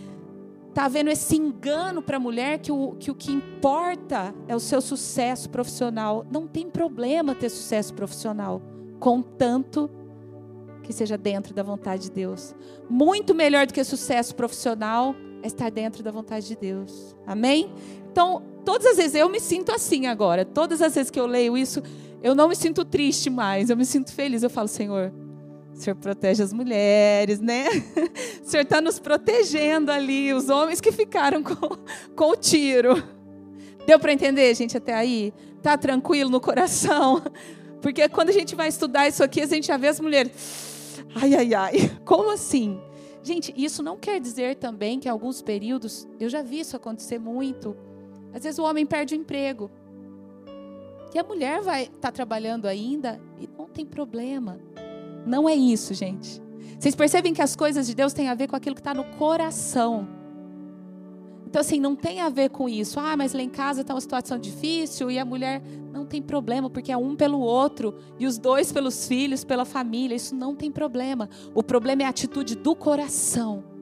[0.75, 4.59] está havendo esse engano para a mulher que o, que o que importa é o
[4.59, 6.25] seu sucesso profissional.
[6.29, 8.61] Não tem problema ter sucesso profissional,
[8.99, 9.89] contanto
[10.83, 12.53] que seja dentro da vontade de Deus.
[12.89, 17.15] Muito melhor do que sucesso profissional é estar dentro da vontade de Deus.
[17.25, 17.71] Amém?
[18.11, 20.43] Então, todas as vezes eu me sinto assim agora.
[20.43, 21.81] Todas as vezes que eu leio isso,
[22.21, 24.43] eu não me sinto triste mais, eu me sinto feliz.
[24.43, 25.13] Eu falo, Senhor,
[25.75, 27.65] o Senhor protege as mulheres, né?
[28.41, 31.77] O Senhor está nos protegendo ali, os homens que ficaram com,
[32.15, 33.03] com o tiro.
[33.85, 35.33] Deu para entender, gente, até aí?
[35.61, 37.21] Tá tranquilo no coração?
[37.81, 41.01] Porque quando a gente vai estudar isso aqui, a gente já vê as mulheres.
[41.15, 41.97] Ai, ai, ai.
[42.05, 42.79] Como assim?
[43.21, 47.75] Gente, isso não quer dizer também que alguns períodos, eu já vi isso acontecer muito.
[48.31, 49.69] Às vezes o homem perde o emprego.
[51.13, 54.59] E a mulher vai estar tá trabalhando ainda e não tem problema.
[55.25, 56.41] Não é isso, gente.
[56.79, 59.03] Vocês percebem que as coisas de Deus têm a ver com aquilo que está no
[59.03, 60.07] coração.
[61.47, 62.99] Então, assim, não tem a ver com isso.
[62.99, 65.61] Ah, mas lá em casa está uma situação difícil e a mulher
[65.93, 70.15] não tem problema, porque é um pelo outro e os dois pelos filhos, pela família.
[70.15, 71.29] Isso não tem problema.
[71.53, 73.74] O problema é a atitude do coração.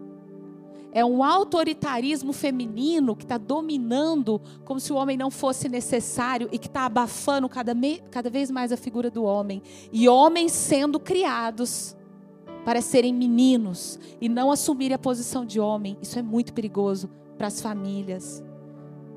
[0.94, 6.60] É um autoritarismo feminino que está dominando como se o homem não fosse necessário e
[6.60, 7.74] que está abafando cada,
[8.12, 9.64] cada vez mais a figura do homem.
[9.92, 11.98] E homens sendo criados
[12.64, 15.98] para serem meninos e não assumirem a posição de homem.
[16.00, 18.44] Isso é muito perigoso para as famílias.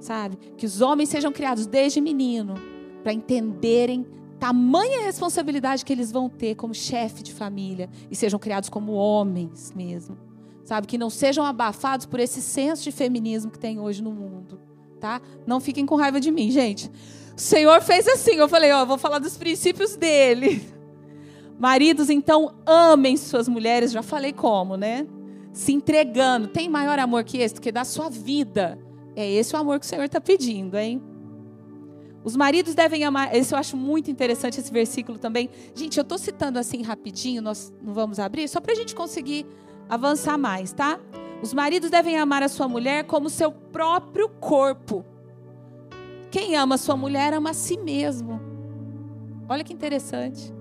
[0.01, 0.39] Sabe?
[0.57, 2.55] Que os homens sejam criados desde menino
[3.03, 4.07] para entenderem
[4.41, 9.73] tamanha responsabilidade que eles vão ter como chefe de família e sejam criados como homens
[9.75, 10.36] mesmo
[10.67, 10.87] sabe?
[10.87, 14.61] Que não sejam abafados por esse senso de feminismo que tem hoje no mundo,
[15.01, 15.23] tá?
[15.47, 16.91] Não fiquem com raiva de mim, gente.
[17.37, 20.67] O Senhor fez assim, eu falei, ó, vou falar dos princípios dele.
[21.57, 25.07] Maridos, então, amem suas mulheres, já falei como, né?
[25.53, 26.49] Se entregando.
[26.49, 28.77] Tem maior amor que esse do que dar sua vida.
[29.15, 31.01] É esse o amor que o Senhor está pedindo, hein?
[32.25, 33.33] Os maridos devem amar.
[33.35, 35.49] Esse eu acho muito interessante esse versículo também.
[35.77, 39.47] Gente, eu estou citando assim rapidinho, nós não vamos abrir, só para a gente conseguir
[39.89, 40.99] avançar mais, tá?
[41.43, 45.05] Os maridos devem amar a sua mulher como seu próprio corpo.
[46.31, 48.41] Quem ama a sua mulher ama a si mesmo.
[49.49, 50.53] Olha que interessante.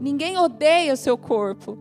[0.00, 1.78] Ninguém odeia o seu corpo.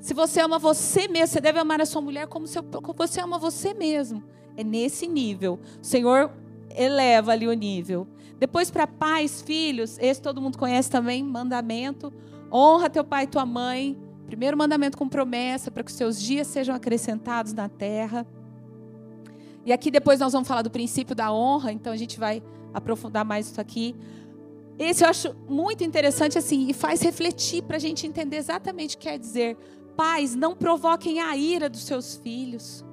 [0.00, 3.20] Se você ama você mesmo, você deve amar a sua mulher como, seu, como você
[3.20, 4.22] ama você mesmo.
[4.56, 5.58] É nesse nível.
[5.82, 6.30] O Senhor
[6.70, 8.06] eleva ali o nível.
[8.38, 12.12] Depois, para pais, filhos, esse todo mundo conhece também, mandamento.
[12.52, 13.98] Honra teu pai e tua mãe.
[14.26, 18.26] Primeiro mandamento com promessa para que os seus dias sejam acrescentados na terra.
[19.64, 22.42] E aqui depois nós vamos falar do princípio da honra, então a gente vai
[22.74, 23.94] aprofundar mais isso aqui.
[24.78, 28.98] Esse eu acho muito interessante assim e faz refletir para a gente entender exatamente o
[28.98, 29.56] que quer dizer.
[29.96, 32.84] Pais, não provoquem a ira dos seus filhos.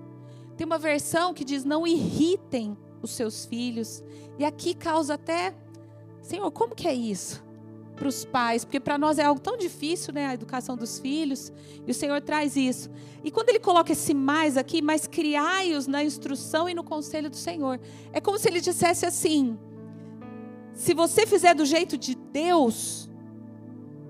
[0.55, 4.01] Tem uma versão que diz: não irritem os seus filhos.
[4.39, 5.53] E aqui causa até,
[6.21, 7.43] Senhor, como que é isso?
[7.95, 10.27] Para os pais, porque para nós é algo tão difícil, né?
[10.27, 11.53] A educação dos filhos,
[11.85, 12.89] e o Senhor traz isso.
[13.23, 17.35] E quando ele coloca esse mais aqui, mas criai-os na instrução e no conselho do
[17.35, 17.79] Senhor,
[18.11, 19.57] é como se ele dissesse assim:
[20.73, 23.09] se você fizer do jeito de Deus,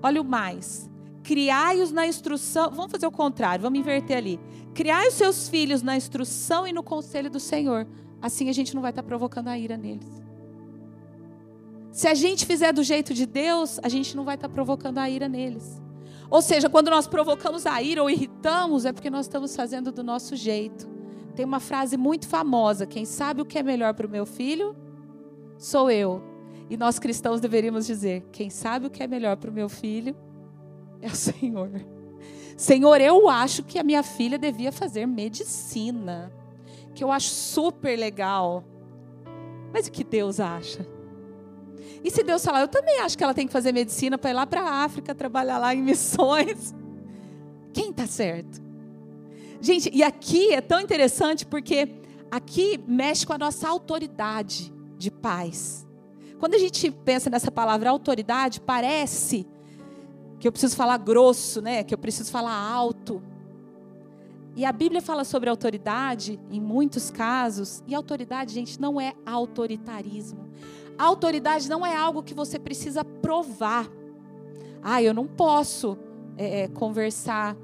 [0.02, 0.90] olha o mais,
[1.22, 2.70] criai-os na instrução.
[2.70, 4.40] Vamos fazer o contrário, vamos inverter ali.
[4.72, 7.86] Criai os seus filhos na instrução e no conselho do Senhor.
[8.20, 10.23] Assim a gente não vai estar provocando a ira neles.
[11.94, 15.08] Se a gente fizer do jeito de Deus, a gente não vai estar provocando a
[15.08, 15.80] ira neles.
[16.28, 20.02] Ou seja, quando nós provocamos a ira ou irritamos, é porque nós estamos fazendo do
[20.02, 20.88] nosso jeito.
[21.36, 24.74] Tem uma frase muito famosa: quem sabe o que é melhor para o meu filho
[25.56, 26.20] sou eu.
[26.68, 30.16] E nós cristãos deveríamos dizer: quem sabe o que é melhor para o meu filho
[31.00, 31.70] é o Senhor.
[32.56, 36.32] Senhor, eu acho que a minha filha devia fazer medicina,
[36.92, 38.64] que eu acho super legal.
[39.72, 40.93] Mas o que Deus acha?
[42.02, 44.34] E se Deus falar, eu também acho que ela tem que fazer medicina para ir
[44.34, 46.74] lá para a África, trabalhar lá em missões.
[47.72, 48.62] Quem está certo?
[49.60, 51.88] Gente, e aqui é tão interessante porque
[52.30, 55.86] aqui mexe com a nossa autoridade de pais.
[56.38, 59.46] Quando a gente pensa nessa palavra autoridade, parece
[60.38, 61.82] que eu preciso falar grosso, né?
[61.82, 63.22] Que eu preciso falar alto.
[64.56, 70.48] E a Bíblia fala sobre autoridade em muitos casos, e autoridade, gente, não é autoritarismo.
[70.98, 73.88] A autoridade não é algo que você precisa provar.
[74.82, 75.98] Ah, eu não posso
[76.36, 77.56] é, é conversar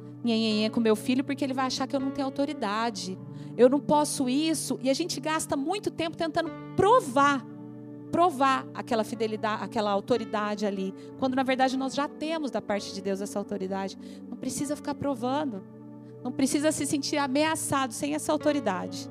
[0.73, 3.19] com meu filho porque ele vai achar que eu não tenho autoridade.
[3.57, 4.79] Eu não posso isso.
[4.83, 7.45] E a gente gasta muito tempo tentando provar
[8.11, 13.01] provar aquela fidelidade, aquela autoridade ali, quando na verdade nós já temos da parte de
[13.01, 13.97] Deus essa autoridade.
[14.29, 15.63] Não precisa ficar provando.
[16.23, 19.11] Não precisa se sentir ameaçado sem essa autoridade.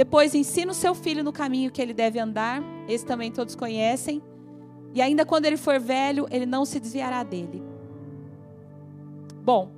[0.00, 4.22] Depois ensina o seu filho no caminho que ele deve andar, esse também todos conhecem.
[4.94, 7.62] E ainda quando ele for velho, ele não se desviará dele.
[9.44, 9.70] Bom,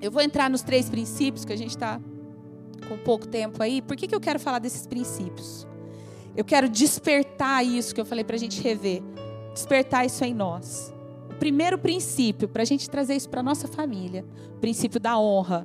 [0.00, 2.00] eu vou entrar nos três princípios que a gente está
[2.88, 3.80] com pouco tempo aí.
[3.80, 5.64] Por que, que eu quero falar desses princípios?
[6.36, 9.00] Eu quero despertar isso que eu falei para a gente rever.
[9.54, 10.92] Despertar isso em nós.
[11.30, 14.24] O primeiro princípio, para a gente trazer isso para nossa família:
[14.56, 15.64] o princípio da honra.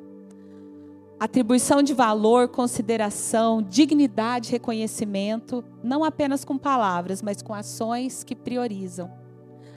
[1.19, 9.11] Atribuição de valor, consideração, dignidade, reconhecimento, não apenas com palavras, mas com ações que priorizam.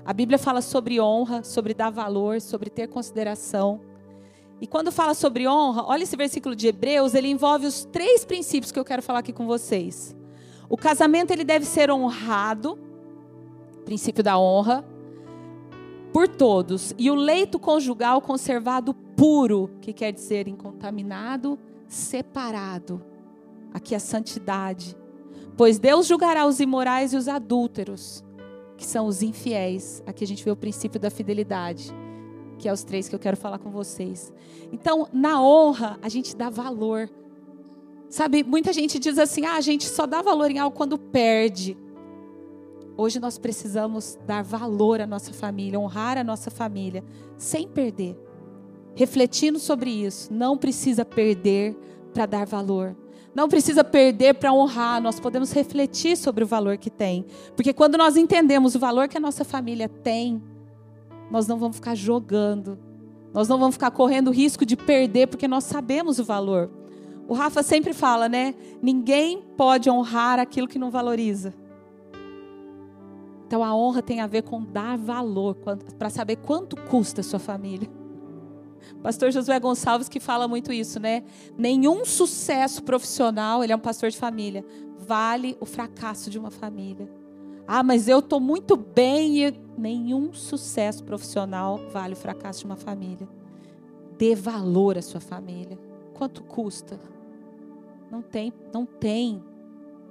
[0.05, 3.81] A Bíblia fala sobre honra, sobre dar valor, sobre ter consideração.
[4.61, 8.71] E quando fala sobre honra, olha esse versículo de Hebreus, ele envolve os três princípios
[8.71, 10.15] que eu quero falar aqui com vocês.
[10.69, 12.79] O casamento ele deve ser honrado,
[13.87, 14.85] princípio da honra,
[16.13, 23.05] por todos, e o leito conjugal conservado puro, que quer dizer incontaminado, separado.
[23.71, 24.97] Aqui a santidade.
[25.59, 28.25] Pois Deus julgará os imorais e os adúlteros,
[28.79, 30.03] que são os infiéis.
[30.07, 31.93] Aqui a gente vê o princípio da fidelidade,
[32.59, 34.33] que é os três que eu quero falar com vocês.
[34.73, 37.11] Então, na honra, a gente dá valor
[38.09, 41.79] Sabe, muita gente diz assim: ah, a gente só dá valor em algo quando perde.
[42.97, 47.05] Hoje nós precisamos dar valor à nossa família, honrar a nossa família,
[47.37, 48.19] sem perder.
[49.01, 51.75] Refletindo sobre isso, não precisa perder
[52.13, 52.95] para dar valor.
[53.35, 57.25] Não precisa perder para honrar, nós podemos refletir sobre o valor que tem.
[57.57, 60.43] Porque quando nós entendemos o valor que a nossa família tem,
[61.31, 62.79] nós não vamos ficar jogando,
[63.33, 66.71] nós não vamos ficar correndo risco de perder, porque nós sabemos o valor.
[67.27, 68.55] O Rafa sempre fala, né?
[68.83, 71.55] Ninguém pode honrar aquilo que não valoriza.
[73.47, 75.57] Então a honra tem a ver com dar valor,
[75.99, 77.99] para saber quanto custa a sua família.
[79.03, 81.23] Pastor Josué Gonçalves que fala muito isso, né?
[81.57, 84.65] Nenhum sucesso profissional, ele é um pastor de família,
[84.99, 87.09] vale o fracasso de uma família.
[87.67, 92.77] Ah, mas eu estou muito bem e nenhum sucesso profissional vale o fracasso de uma
[92.77, 93.29] família.
[94.19, 95.79] Dê valor à sua família.
[96.13, 96.99] Quanto custa?
[98.11, 99.43] Não tem, não tem.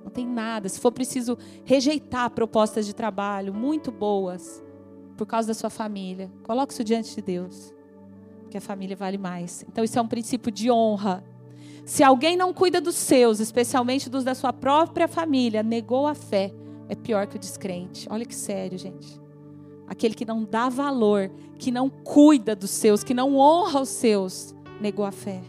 [0.04, 0.70] Não tem nada.
[0.70, 4.64] Se for preciso rejeitar propostas de trabalho muito boas
[5.18, 7.74] por causa da sua família, coloque isso diante de Deus.
[8.50, 9.64] Porque a família vale mais.
[9.70, 11.24] Então isso é um princípio de honra.
[11.86, 16.52] Se alguém não cuida dos seus, especialmente dos da sua própria família, negou a fé,
[16.88, 18.08] é pior que o descrente.
[18.10, 19.20] Olha que sério, gente.
[19.88, 24.56] Aquele que não dá valor, que não cuida dos seus, que não honra os seus,
[24.82, 25.42] negou a fé.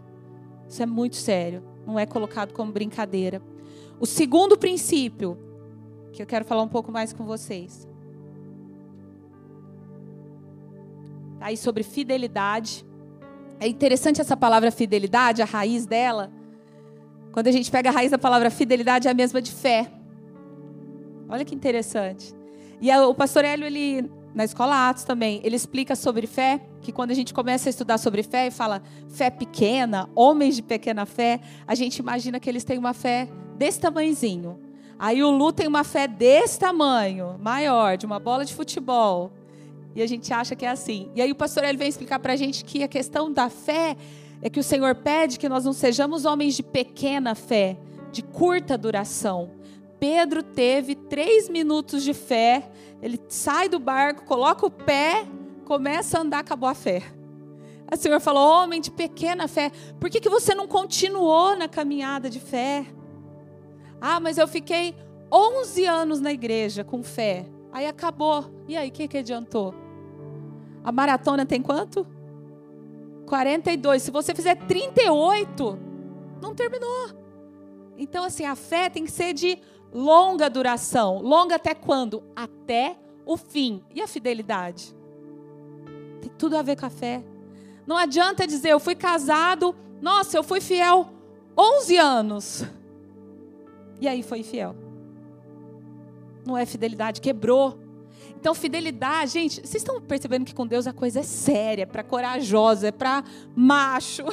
[0.69, 3.43] Isso é muito sério não é colocado como brincadeira.
[3.99, 5.37] O segundo princípio,
[6.13, 7.89] que eu quero falar um pouco mais com vocês,
[11.39, 12.87] tá aí sobre fidelidade.
[13.61, 16.33] É interessante essa palavra fidelidade, a raiz dela.
[17.31, 19.93] Quando a gente pega a raiz da palavra fidelidade, é a mesma de fé.
[21.29, 22.35] Olha que interessante.
[22.81, 27.11] E o pastor Hélio, ele, na escola Atos também, ele explica sobre fé, que quando
[27.11, 31.39] a gente começa a estudar sobre fé e fala fé pequena, homens de pequena fé,
[31.67, 34.59] a gente imagina que eles têm uma fé desse tamanhozinho.
[34.99, 39.31] Aí o Lu tem uma fé desse tamanho, maior, de uma bola de futebol.
[39.95, 41.11] E a gente acha que é assim.
[41.15, 43.97] E aí o pastor ele vem explicar para a gente que a questão da fé
[44.43, 47.77] é que o Senhor pede que nós não sejamos homens de pequena fé,
[48.11, 49.51] de curta duração.
[49.99, 52.71] Pedro teve três minutos de fé,
[53.03, 55.27] ele sai do barco, coloca o pé,
[55.65, 57.03] começa a andar, acabou a fé.
[57.93, 62.31] O Senhor falou, homem de pequena fé, por que, que você não continuou na caminhada
[62.31, 62.87] de fé?
[64.01, 64.95] Ah, mas eu fiquei
[65.31, 67.47] 11 anos na igreja com fé.
[67.73, 68.45] Aí acabou.
[68.67, 69.75] E aí, o que, que adiantou?
[70.83, 72.07] A maratona tem quanto?
[73.27, 74.03] 42.
[74.03, 75.79] Se você fizer 38,
[76.41, 77.11] não terminou.
[77.97, 79.59] Então, assim, a fé tem que ser de
[79.93, 81.19] longa duração.
[81.19, 82.23] Longa até quando?
[82.35, 83.85] Até o fim.
[83.95, 84.95] E a fidelidade?
[86.21, 87.23] Tem tudo a ver com a fé.
[87.87, 91.11] Não adianta dizer, eu fui casado, nossa, eu fui fiel
[91.57, 92.65] 11 anos.
[94.01, 94.75] E aí foi fiel.
[96.47, 97.79] Não é fidelidade, quebrou.
[98.41, 102.03] Então, fidelidade, gente, vocês estão percebendo que com Deus a coisa é séria, é para
[102.03, 103.23] corajosa, é para
[103.55, 104.25] macho.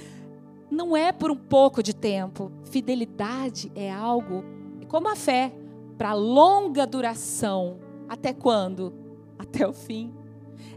[0.70, 2.50] Não é por um pouco de tempo.
[2.70, 4.42] Fidelidade é algo,
[4.88, 5.52] como a fé,
[5.98, 7.78] para longa duração.
[8.08, 8.94] Até quando?
[9.38, 10.14] Até o fim.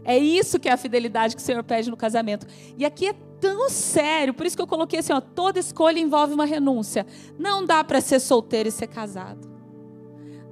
[0.04, 2.46] É isso que é a fidelidade que o Senhor pede no casamento.
[2.76, 6.34] E aqui é tão sério, por isso que eu coloquei assim, ó, toda escolha envolve
[6.34, 7.06] uma renúncia.
[7.38, 9.53] Não dá para ser solteiro e ser casado.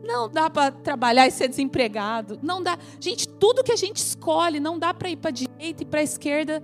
[0.03, 2.39] Não dá para trabalhar e ser desempregado.
[2.43, 2.77] Não dá.
[2.99, 6.01] Gente, tudo que a gente escolhe não dá para ir para a direita e para
[6.01, 6.63] a esquerda.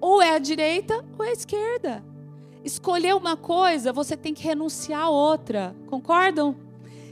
[0.00, 2.04] Ou é a direita ou é a esquerda.
[2.64, 5.76] Escolher uma coisa, você tem que renunciar a outra.
[5.86, 6.56] Concordam?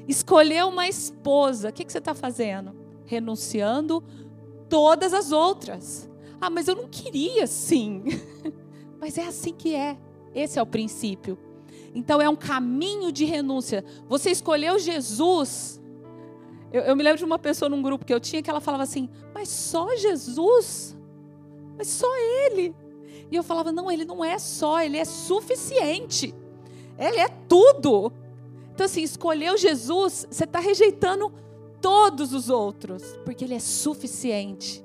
[0.06, 2.74] Escolher uma esposa, o que, que você está fazendo?
[3.04, 4.02] Renunciando
[4.68, 6.08] todas as outras.
[6.40, 8.04] Ah, mas eu não queria assim.
[9.00, 9.98] mas é assim que é.
[10.34, 11.38] Esse é o princípio.
[11.94, 13.84] Então é um caminho de renúncia.
[14.08, 15.80] Você escolheu Jesus.
[16.72, 18.82] Eu, eu, me lembro de uma pessoa num grupo que eu tinha que ela falava
[18.82, 20.96] assim: Mas só Jesus?
[21.76, 22.74] Mas só Ele?
[23.30, 26.34] E eu falava: Não, Ele não é só, Ele é suficiente.
[26.98, 28.12] Ele é tudo.
[28.74, 31.32] Então, assim, escolheu Jesus, você está rejeitando
[31.80, 34.84] todos os outros, porque Ele é suficiente.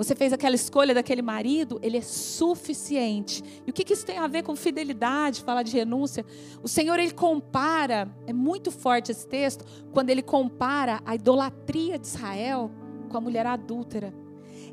[0.00, 3.44] Você fez aquela escolha daquele marido, ele é suficiente.
[3.66, 6.24] E o que, isso tem a ver com fidelidade, falar de renúncia?
[6.62, 12.06] O Senhor, ele compara, é muito forte esse texto, quando ele compara a idolatria de
[12.06, 12.70] Israel
[13.10, 14.14] com a mulher adúltera.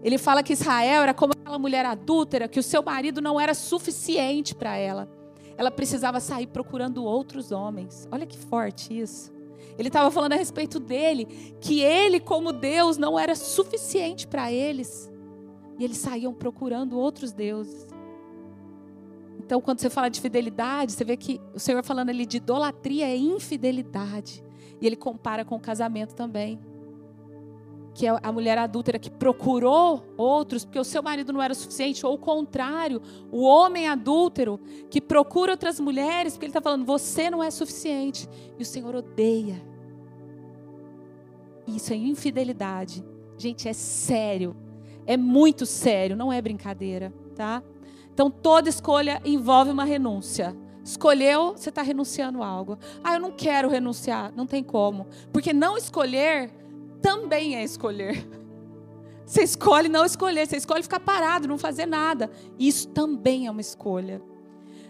[0.02, 3.54] Ele fala que Israel era como aquela mulher adúltera, que o seu marido não era
[3.54, 5.10] suficiente para ela.
[5.58, 8.08] Ela precisava sair procurando outros homens.
[8.14, 9.30] Olha que forte isso.
[9.78, 15.12] Ele estava falando a respeito dele, que ele, como Deus, não era suficiente para eles.
[15.78, 17.88] E eles saíam procurando outros deuses.
[19.40, 23.08] Então, quando você fala de fidelidade, você vê que o Senhor falando ali de idolatria
[23.08, 24.44] é infidelidade.
[24.82, 26.60] E ele compara com o casamento também.
[27.94, 32.06] Que é a mulher adúltera que procurou outros porque o seu marido não era suficiente,
[32.06, 33.02] ou o contrário,
[33.32, 34.60] o homem adúltero
[34.90, 38.28] que procura outras mulheres porque ele está falando, você não é suficiente.
[38.60, 39.66] E o Senhor odeia.
[41.66, 43.04] Isso é infidelidade.
[43.38, 44.56] Gente, é sério.
[45.08, 47.64] É muito sério, não é brincadeira, tá?
[48.14, 50.56] Então toda escolha envolve uma renúncia.
[50.84, 52.78] Escolheu, você está renunciando a algo.
[53.04, 54.32] Ah, eu não quero renunciar.
[54.36, 55.08] Não tem como.
[55.34, 56.50] Porque não escolher
[57.02, 58.28] também é escolher.
[59.26, 62.32] Você escolhe não escolher, você escolhe ficar parado, não fazer nada.
[62.58, 64.22] Isso também é uma escolha.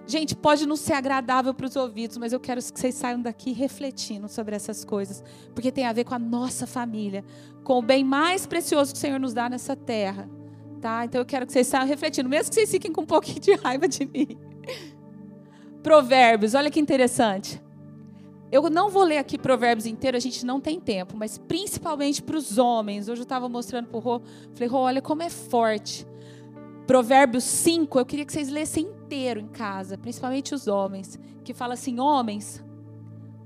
[0.07, 3.51] Gente, pode não ser agradável para os ouvidos, mas eu quero que vocês saiam daqui
[3.51, 5.21] refletindo sobre essas coisas,
[5.53, 7.25] porque tem a ver com a nossa família,
[7.61, 10.29] com o bem mais precioso que o Senhor nos dá nessa terra.
[10.79, 11.03] Tá?
[11.03, 13.53] Então eu quero que vocês saiam refletindo, mesmo que vocês fiquem com um pouquinho de
[13.55, 14.39] raiva de mim.
[15.83, 17.61] Provérbios, olha que interessante.
[18.49, 22.37] Eu não vou ler aqui Provérbios inteiro, a gente não tem tempo, mas principalmente para
[22.37, 23.09] os homens.
[23.09, 24.21] Hoje eu estava mostrando para o Rô,
[24.53, 26.07] falei, Rô, olha como é forte.
[26.87, 31.73] Provérbios 5, eu queria que vocês lessem inteiro em casa, principalmente os homens, que fala
[31.73, 32.63] assim: homens,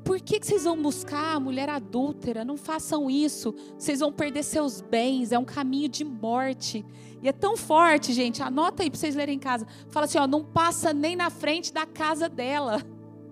[0.04, 2.46] por que, que vocês vão buscar a mulher adúltera?
[2.46, 3.56] Não façam isso.
[3.76, 5.32] Vocês vão perder seus bens.
[5.32, 6.86] É um caminho de morte.
[7.20, 8.44] E é tão forte, gente.
[8.44, 9.66] Anota aí para vocês lerem em casa.
[9.90, 12.80] Fala assim: ó, não passa nem na frente da casa dela.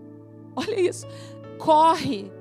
[0.55, 1.05] Olha isso.
[1.60, 2.32] Corre.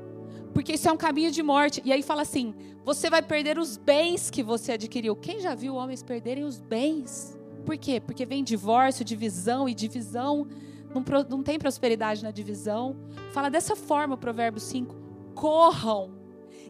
[0.55, 1.83] Porque isso é um caminho de morte.
[1.85, 5.15] E aí fala assim: você vai perder os bens que você adquiriu.
[5.15, 7.38] Quem já viu homens perderem os bens?
[7.65, 8.01] Por quê?
[8.01, 10.47] Porque vem divórcio, divisão e divisão
[10.95, 12.97] não, não tem prosperidade na divisão.
[13.33, 14.95] Fala dessa forma o Provérbio 5.
[15.35, 16.17] corram.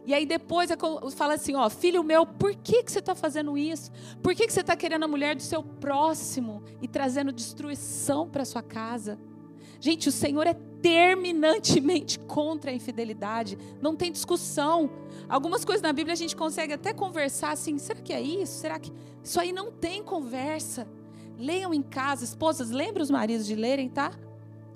[0.05, 0.77] E aí depois é
[1.15, 3.91] fala assim, ó, filho meu, por que, que você está fazendo isso?
[4.23, 8.45] Por que, que você está querendo a mulher do seu próximo e trazendo destruição para
[8.45, 9.19] sua casa?
[9.79, 13.57] Gente, o Senhor é terminantemente contra a infidelidade.
[13.81, 14.89] Não tem discussão.
[15.27, 18.59] Algumas coisas na Bíblia a gente consegue até conversar assim, será que é isso?
[18.59, 18.91] Será que
[19.23, 20.87] isso aí não tem conversa?
[21.37, 24.11] Leiam em casa, esposas, lembre os maridos de lerem, tá?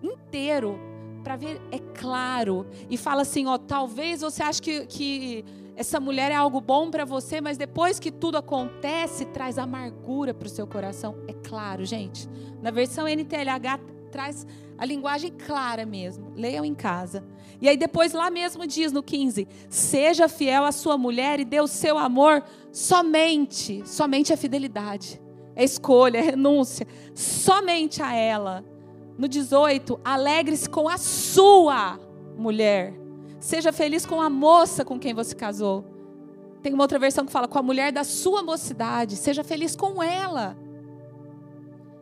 [0.02, 0.80] Inteiro
[1.24, 2.68] para ver, é claro.
[2.90, 5.46] E fala assim: ó, talvez você ache que, que
[5.76, 10.46] essa mulher é algo bom para você, mas depois que tudo acontece, traz amargura para
[10.46, 11.16] o seu coração.
[11.28, 12.30] É claro, gente.
[12.62, 13.80] Na versão NTLH
[14.12, 14.46] traz
[14.84, 16.34] a linguagem clara mesmo.
[16.36, 17.24] Leiam em casa.
[17.62, 21.62] E aí depois lá mesmo diz no 15: Seja fiel à sua mulher e dê
[21.62, 25.22] o seu amor somente, somente a fidelidade.
[25.56, 28.66] É escolha, é renúncia, somente a ela.
[29.18, 31.98] No 18, alegre-se com a sua
[32.36, 32.94] mulher.
[33.40, 35.86] Seja feliz com a moça com quem você casou.
[36.62, 39.16] Tem uma outra versão que fala com a mulher da sua mocidade.
[39.16, 40.58] Seja feliz com ela.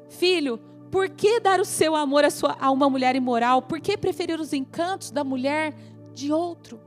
[0.09, 0.59] Filho,
[0.91, 3.61] por que dar o seu amor a, sua, a uma mulher imoral?
[3.61, 5.73] Por que preferir os encantos da mulher
[6.13, 6.79] de outro?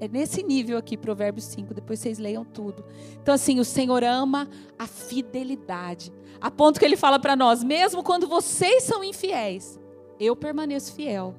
[0.00, 2.84] É nesse nível aqui, Provérbios 5, depois vocês leiam tudo.
[3.20, 4.48] Então, assim, o Senhor ama
[4.78, 6.12] a fidelidade.
[6.40, 9.78] A ponto que ele fala para nós: mesmo quando vocês são infiéis,
[10.20, 11.34] eu permaneço fiel.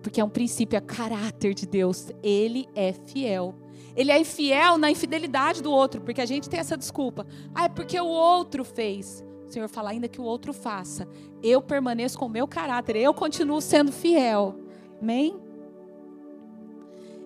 [0.00, 2.10] Porque é um princípio, é caráter de Deus.
[2.22, 3.54] Ele é fiel.
[3.96, 7.26] Ele é fiel na infidelidade do outro, porque a gente tem essa desculpa.
[7.52, 9.24] Ah, é porque o outro fez.
[9.50, 11.08] O Senhor fala, ainda que o outro faça.
[11.42, 14.54] Eu permaneço com o meu caráter, eu continuo sendo fiel.
[15.02, 15.36] Amém?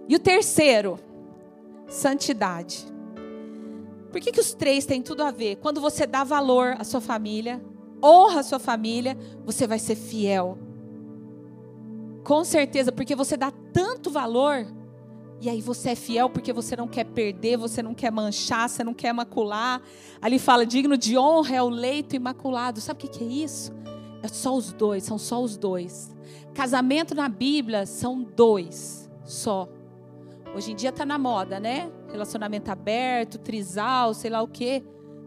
[0.08, 0.98] E o terceiro,
[1.86, 2.86] santidade.
[4.10, 5.56] Por que, que os três têm tudo a ver?
[5.56, 7.62] Quando você dá valor à sua família,
[8.02, 10.56] honra a sua família, você vai ser fiel.
[12.24, 14.66] Com certeza, porque você dá tanto valor,
[15.44, 18.82] e aí você é fiel porque você não quer perder, você não quer manchar, você
[18.82, 19.82] não quer macular.
[20.18, 22.80] Ali fala, digno de honra é o leito imaculado.
[22.80, 23.70] Sabe o que, é isso?
[24.22, 26.16] É só os dois, são só os dois.
[26.54, 29.68] Casamento na Bíblia são dois só.
[30.56, 31.92] Hoje em dia está na moda, né?
[32.10, 34.82] Relacionamento aberto, trisal, sei lá o quê.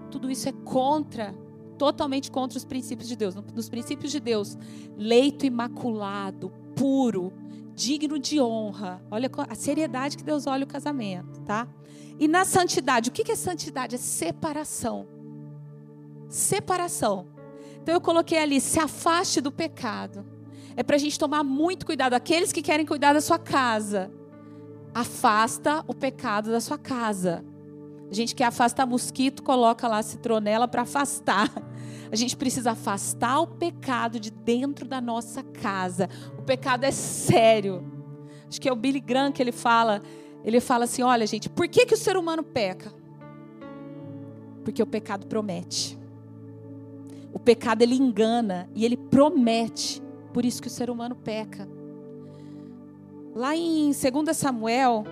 [0.09, 1.31] Tudo isso é contra,
[1.77, 3.35] totalmente contra os princípios de Deus.
[3.35, 4.57] Nos princípios de Deus,
[4.97, 7.31] leito imaculado, puro,
[7.77, 8.99] digno de honra.
[9.11, 11.67] Olha a seriedade que Deus olha o casamento, tá?
[12.19, 13.93] E na santidade, o que é santidade?
[13.93, 15.07] É separação.
[16.27, 17.27] Separação.
[17.79, 20.25] Então eu coloquei ali, se afaste do pecado.
[20.75, 22.15] É para a gente tomar muito cuidado.
[22.15, 24.11] Aqueles que querem cuidar da sua casa,
[24.91, 27.45] afasta o pecado da sua casa.
[28.09, 31.51] A gente quer afastar mosquito, coloca lá citronela para afastar.
[32.11, 36.09] A gente precisa afastar o pecado de dentro da nossa casa.
[36.37, 37.83] O pecado é sério.
[38.47, 40.01] Acho que é o Billy Graham que ele fala.
[40.43, 42.93] Ele fala assim: olha, gente, por que, que o ser humano peca?
[44.63, 45.97] Porque o pecado promete.
[47.33, 50.01] O pecado ele engana e ele promete.
[50.33, 51.67] Por isso que o ser humano peca.
[53.35, 55.03] Lá em 2 Samuel,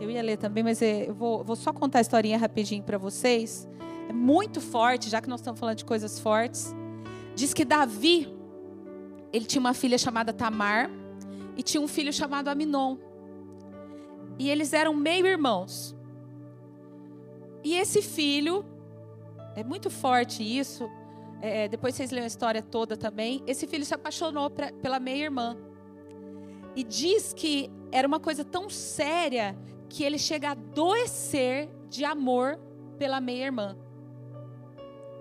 [0.00, 2.98] eu ia ler também, mas é, eu vou, vou só contar a historinha rapidinho para
[2.98, 3.68] vocês.
[4.08, 6.74] É muito forte, já que nós estamos falando de coisas fortes.
[7.34, 8.32] Diz que Davi,
[9.32, 10.90] ele tinha uma filha chamada Tamar
[11.56, 12.96] e tinha um filho chamado Aminon.
[14.38, 15.96] E eles eram meio irmãos.
[17.64, 18.64] E esse filho,
[19.54, 20.88] é muito forte isso.
[21.40, 23.42] É, depois vocês leem a história toda também.
[23.46, 25.56] Esse filho se apaixonou pra, pela meia-irmã.
[26.74, 29.56] E diz que era uma coisa tão séria
[29.88, 32.58] que ele chega a adoecer de amor
[32.98, 33.76] pela meia-irmã.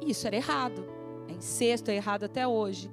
[0.06, 0.86] Isso era errado.
[1.28, 2.91] É incesto, é errado até hoje.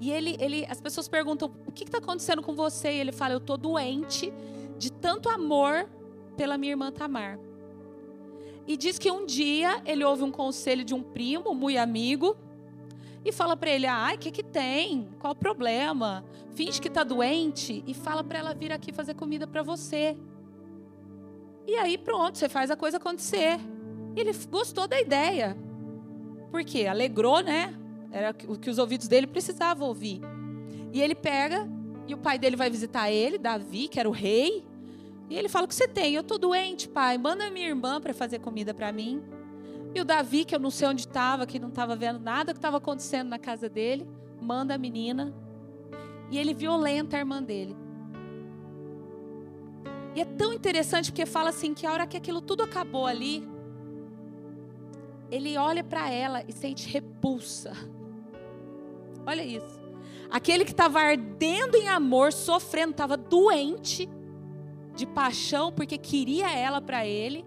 [0.00, 2.92] E ele, ele, as pessoas perguntam: o que está acontecendo com você?
[2.92, 4.32] E ele fala: eu estou doente
[4.78, 5.88] de tanto amor
[6.36, 7.38] pela minha irmã Tamar.
[8.66, 12.36] E diz que um dia ele ouve um conselho de um primo, muito amigo,
[13.24, 15.08] e fala para ele: "Ai, o que que tem?
[15.18, 16.24] Qual o problema?
[16.54, 20.16] Finge que está doente e fala para ela vir aqui fazer comida para você".
[21.66, 23.58] E aí pronto, você faz a coisa acontecer.
[24.16, 25.56] E ele gostou da ideia.
[26.54, 27.74] Porque alegrou, né?
[28.12, 30.20] Era o que os ouvidos dele precisavam ouvir.
[30.92, 31.68] E ele pega
[32.06, 34.64] e o pai dele vai visitar ele, Davi, que era o rei.
[35.28, 36.14] E ele fala: "O que você tem?
[36.14, 37.18] Eu tô doente, pai.
[37.18, 39.20] Manda minha irmã para fazer comida para mim".
[39.92, 42.58] E o Davi, que eu não sei onde estava, que não estava vendo nada que
[42.58, 44.06] estava acontecendo na casa dele,
[44.40, 45.34] manda a menina.
[46.30, 47.76] E ele violenta a irmã dele.
[50.14, 53.44] E é tão interessante porque fala assim que a hora que aquilo tudo acabou ali,
[55.30, 57.72] ele olha para ela e sente repulsa.
[59.26, 59.82] Olha isso.
[60.30, 64.08] Aquele que estava ardendo em amor, sofrendo, estava doente,
[64.94, 67.44] de paixão porque queria ela para ele,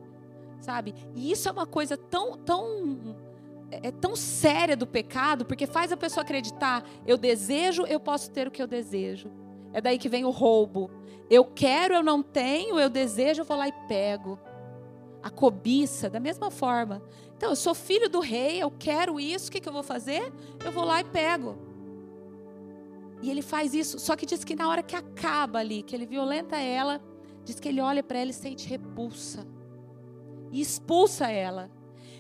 [0.60, 0.94] sabe?
[1.16, 3.16] E isso é uma coisa tão, tão
[3.72, 8.32] é, é tão séria do pecado, porque faz a pessoa acreditar, eu desejo, eu posso
[8.32, 9.32] ter o que eu desejo.
[9.74, 10.90] É daí que vem o roubo.
[11.30, 14.40] Eu quero, eu não tenho, eu desejo, eu vou lá e pego.
[15.22, 17.02] A cobiça, da mesma forma.
[17.38, 20.34] Então, eu sou filho do rei, eu quero isso, o que, que eu vou fazer?
[20.66, 21.56] Eu vou lá e pego.
[23.22, 26.06] E ele faz isso, só que diz que na hora que acaba ali, que ele
[26.06, 27.02] violenta ela,
[27.44, 29.48] diz que ele olha para ela e sente repulsa.
[30.52, 31.70] E expulsa ela.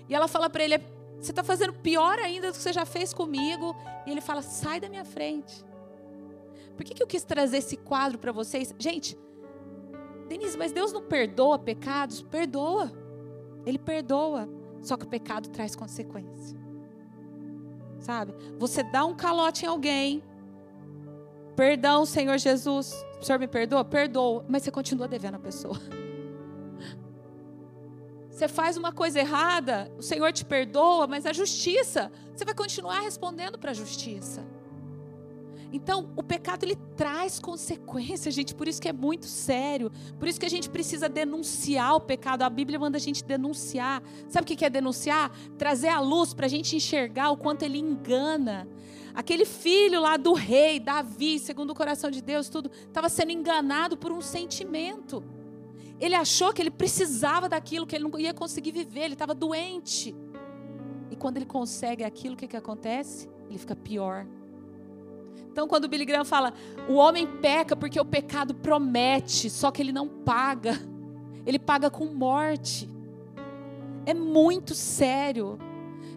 [0.07, 0.77] E ela fala para ele:
[1.19, 3.75] você está fazendo pior ainda do que você já fez comigo.
[4.05, 5.65] E ele fala: sai da minha frente.
[6.75, 8.73] Por que, que eu quis trazer esse quadro para vocês?
[8.77, 9.17] Gente,
[10.27, 12.21] Denise, mas Deus não perdoa pecados?
[12.21, 12.91] Perdoa.
[13.65, 14.47] Ele perdoa.
[14.81, 16.57] Só que o pecado traz consequência.
[17.99, 18.33] Sabe?
[18.57, 20.23] Você dá um calote em alguém.
[21.55, 22.93] Perdão, Senhor Jesus.
[23.19, 23.83] O Senhor me perdoa?
[23.83, 24.45] Perdoa.
[24.47, 25.79] Mas você continua devendo a pessoa.
[28.29, 32.99] Você faz uma coisa errada, o Senhor te perdoa, mas a justiça, você vai continuar
[32.99, 34.45] respondendo para a justiça.
[35.71, 39.91] Então, o pecado ele traz consequências, gente, por isso que é muito sério.
[40.17, 42.43] Por isso que a gente precisa denunciar o pecado.
[42.43, 44.01] A Bíblia manda a gente denunciar.
[44.29, 45.31] Sabe o que é denunciar?
[45.57, 48.67] Trazer a luz para a gente enxergar o quanto ele engana.
[49.13, 53.97] Aquele filho lá do rei, Davi, segundo o coração de Deus, tudo, estava sendo enganado
[53.97, 55.23] por um sentimento.
[55.99, 60.15] Ele achou que ele precisava daquilo, que ele não ia conseguir viver, ele estava doente.
[61.09, 63.27] E quando ele consegue aquilo, o que, que acontece?
[63.49, 64.27] Ele fica pior.
[65.57, 66.53] Então, quando o Billy Graham fala,
[66.87, 70.79] o homem peca porque o pecado promete, só que ele não paga.
[71.47, 72.87] Ele paga com morte.
[74.05, 75.57] É muito sério.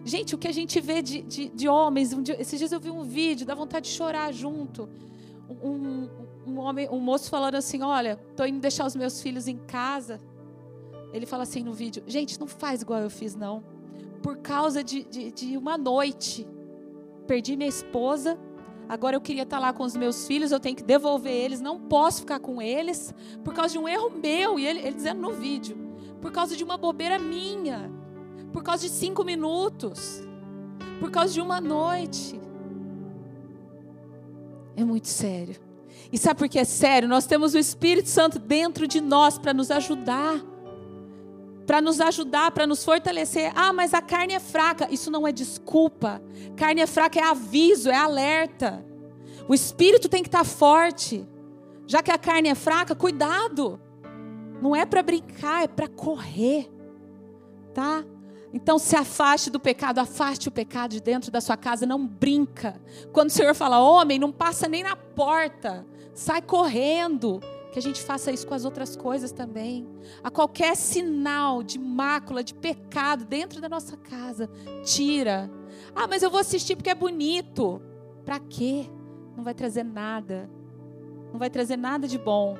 [0.03, 2.79] Gente, o que a gente vê de, de, de homens, um dia, esses dias eu
[2.81, 4.89] vi um vídeo, dá vontade de chorar junto.
[5.49, 6.09] Um,
[6.45, 10.19] um homem, um moço falando assim: Olha, estou indo deixar os meus filhos em casa.
[11.13, 13.63] Ele fala assim no vídeo: Gente, não faz igual eu fiz, não.
[14.21, 16.45] Por causa de, de, de uma noite,
[17.25, 18.37] perdi minha esposa.
[18.91, 21.79] Agora eu queria estar lá com os meus filhos, eu tenho que devolver eles, não
[21.79, 24.59] posso ficar com eles, por causa de um erro meu.
[24.59, 25.77] E ele, ele dizendo no vídeo:
[26.19, 27.89] Por causa de uma bobeira minha,
[28.51, 30.21] por causa de cinco minutos,
[30.99, 32.37] por causa de uma noite.
[34.75, 35.55] É muito sério.
[36.11, 37.07] E sabe por que é sério?
[37.07, 40.50] Nós temos o Espírito Santo dentro de nós para nos ajudar.
[41.71, 43.49] Para nos ajudar, para nos fortalecer.
[43.55, 44.89] Ah, mas a carne é fraca.
[44.91, 46.21] Isso não é desculpa.
[46.57, 48.85] Carne é fraca é aviso, é alerta.
[49.47, 51.25] O espírito tem que estar forte.
[51.87, 53.79] Já que a carne é fraca, cuidado.
[54.61, 56.69] Não é para brincar, é para correr.
[57.73, 58.03] Tá?
[58.53, 62.81] Então se afaste do pecado, afaste o pecado de dentro da sua casa, não brinca.
[63.13, 67.39] Quando o Senhor fala, homem, não passa nem na porta, sai correndo.
[67.71, 69.87] Que a gente faça isso com as outras coisas também.
[70.21, 74.49] A qualquer sinal de mácula, de pecado dentro da nossa casa,
[74.83, 75.49] tira.
[75.95, 77.81] Ah, mas eu vou assistir porque é bonito.
[78.25, 78.87] Para quê?
[79.35, 80.49] Não vai trazer nada.
[81.31, 82.57] Não vai trazer nada de bom.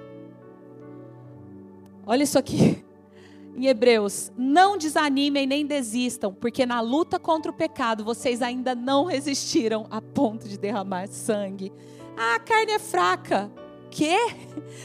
[2.05, 2.83] Olha isso aqui
[3.53, 9.05] em Hebreus: Não desanimem nem desistam, porque na luta contra o pecado vocês ainda não
[9.05, 11.71] resistiram a ponto de derramar sangue.
[12.17, 13.51] Ah, a carne é fraca.
[13.91, 14.15] Quê?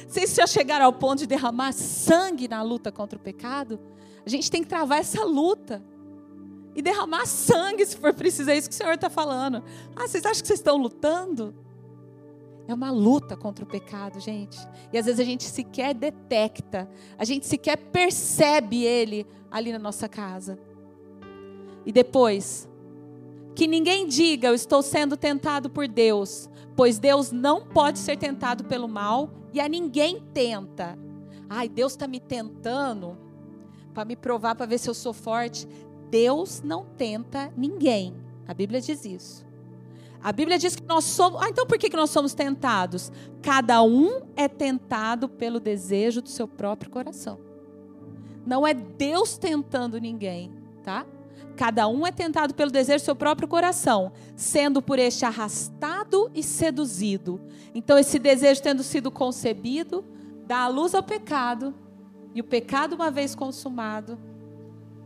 [0.06, 3.78] Vocês já chegaram ao ponto de derramar sangue na luta contra o pecado?
[4.26, 5.82] A gente tem que travar essa luta.
[6.74, 8.50] E derramar sangue, se for preciso.
[8.50, 9.62] É isso que o Senhor está falando.
[9.94, 11.54] Ah, vocês acham que vocês estão lutando?
[12.68, 14.58] É uma luta contra o pecado, gente.
[14.92, 20.08] E às vezes a gente sequer detecta, a gente sequer percebe ele ali na nossa
[20.08, 20.58] casa.
[21.86, 22.68] E depois,
[23.54, 28.64] que ninguém diga eu estou sendo tentado por Deus, pois Deus não pode ser tentado
[28.64, 30.96] pelo mal e a ninguém tenta.
[31.48, 33.16] Ai, Deus está me tentando
[33.94, 35.66] para me provar, para ver se eu sou forte.
[36.10, 38.14] Deus não tenta ninguém.
[38.46, 39.46] A Bíblia diz isso.
[40.22, 41.40] A Bíblia diz que nós somos.
[41.42, 43.10] Ah, então por que, que nós somos tentados?
[43.40, 47.38] Cada um é tentado pelo desejo do seu próprio coração.
[48.44, 50.52] Não é Deus tentando ninguém,
[50.82, 51.06] tá?
[51.56, 56.42] Cada um é tentado pelo desejo do seu próprio coração, sendo por este arrastado e
[56.42, 57.40] seduzido.
[57.74, 60.04] Então, esse desejo tendo sido concebido,
[60.46, 61.74] dá a luz ao pecado,
[62.34, 64.18] e o pecado, uma vez consumado,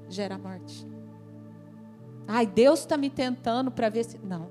[0.09, 0.84] gera morte.
[2.26, 4.18] Ai, Deus está me tentando para ver se.
[4.18, 4.51] Não.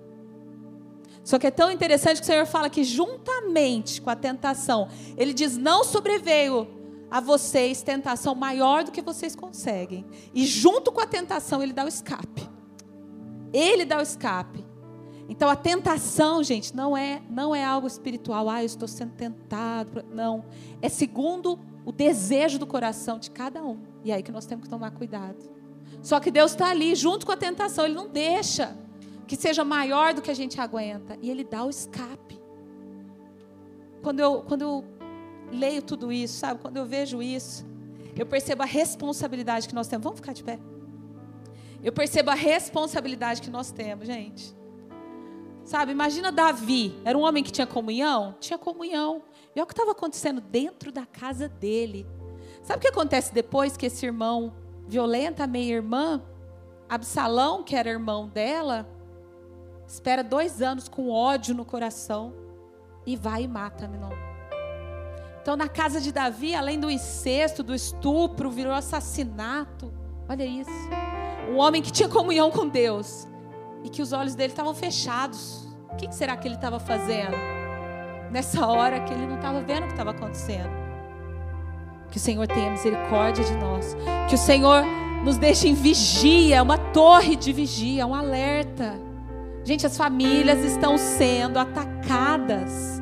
[1.23, 4.87] Só que é tão interessante que o Senhor fala que, juntamente com a tentação,
[5.17, 6.78] Ele diz: não sobreveio
[7.09, 10.05] a vocês tentação maior do que vocês conseguem.
[10.33, 12.49] E junto com a tentação, Ele dá o escape.
[13.51, 14.65] Ele dá o escape.
[15.27, 18.49] Então a tentação, gente, não é não é algo espiritual.
[18.49, 20.03] Ah, eu estou sendo tentado.
[20.11, 20.43] Não,
[20.81, 23.79] é segundo o desejo do coração de cada um.
[24.03, 25.37] E é aí que nós temos que tomar cuidado.
[26.01, 27.85] Só que Deus está ali junto com a tentação.
[27.85, 28.77] Ele não deixa
[29.27, 31.17] que seja maior do que a gente aguenta.
[31.21, 32.39] E Ele dá o escape.
[34.01, 34.83] Quando eu, quando eu
[35.51, 36.61] leio tudo isso, sabe?
[36.61, 37.65] Quando eu vejo isso,
[38.15, 40.03] eu percebo a responsabilidade que nós temos.
[40.03, 40.59] Vamos ficar de pé.
[41.83, 44.55] Eu percebo a responsabilidade que nós temos, gente.
[45.63, 48.35] Sabe, imagina Davi, era um homem que tinha comunhão?
[48.39, 49.21] Tinha comunhão.
[49.55, 52.07] E olha o que estava acontecendo dentro da casa dele.
[52.63, 54.53] Sabe o que acontece depois que esse irmão
[54.87, 56.21] violenta a meia-irmã?
[56.89, 58.89] Absalão, que era irmão dela,
[59.87, 62.33] espera dois anos com ódio no coração
[63.05, 64.28] e vai e mata Aminon.
[65.41, 69.91] Então, na casa de Davi, além do incesto, do estupro, virou assassinato.
[70.27, 70.69] Olha isso.
[71.49, 73.27] Um homem que tinha comunhão com Deus
[73.83, 75.67] e que os olhos dele estavam fechados.
[75.91, 77.35] O que será que ele estava fazendo?
[78.31, 80.69] Nessa hora que ele não estava vendo o que estava acontecendo.
[82.11, 83.95] Que o Senhor tenha misericórdia de nós.
[84.27, 84.83] Que o Senhor
[85.23, 88.99] nos deixe em vigia, uma torre de vigia, um alerta.
[89.63, 92.99] Gente, as famílias estão sendo atacadas.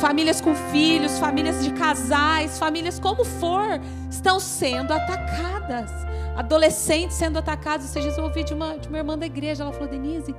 [0.00, 3.80] Famílias com filhos, famílias de casais, famílias como for,
[4.10, 7.84] estão sendo atacadas adolescentes sendo atacados.
[7.84, 10.34] Esses dias ouvi de uma, de uma irmã da igreja, ela falou, Denise,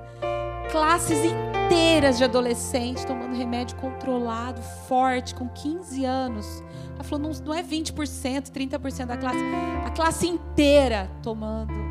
[0.71, 6.63] classes inteiras de adolescentes tomando remédio controlado, forte, com 15 anos.
[6.95, 9.39] Ela falou, não, não é 20%, 30% da classe,
[9.85, 11.88] a classe inteira tomando.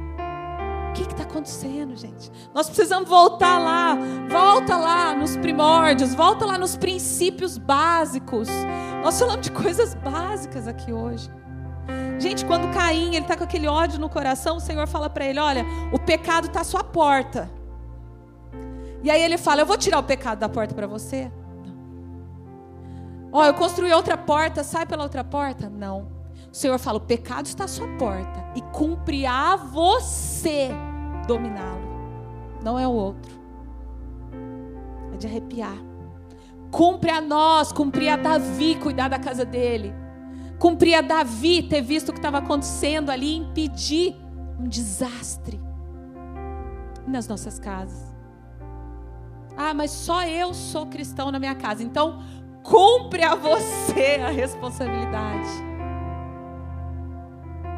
[0.99, 2.31] Que está acontecendo, gente?
[2.53, 3.97] Nós precisamos voltar lá,
[4.29, 8.49] volta lá nos primórdios, volta lá nos princípios básicos.
[9.05, 11.31] Nós falamos de coisas básicas aqui hoje.
[12.19, 15.39] Gente, quando Caim, ele está com aquele ódio no coração, o Senhor fala para ele:
[15.39, 17.49] Olha, o pecado está à sua porta.
[19.03, 21.31] E aí ele fala: Eu vou tirar o pecado da porta para você?
[23.31, 25.71] Ó, oh, eu construí outra porta, sai pela outra porta?
[25.71, 26.09] Não.
[26.53, 30.71] O Senhor fala: O pecado está à sua porta e cumpre a você
[31.29, 31.83] dominá-lo,
[32.65, 33.39] não é o outro.
[35.13, 35.77] É de arrepiar.
[36.71, 39.95] Cumpre a nós, cumpre a Davi cuidar da casa dele.
[40.59, 44.17] Cumpria Davi ter visto o que estava acontecendo ali impedir
[44.59, 45.61] um desastre
[47.07, 48.17] nas nossas casas.
[49.57, 51.83] Ah, mas só eu sou cristão na minha casa.
[51.83, 52.23] Então,
[52.63, 55.49] cumpre a você a responsabilidade.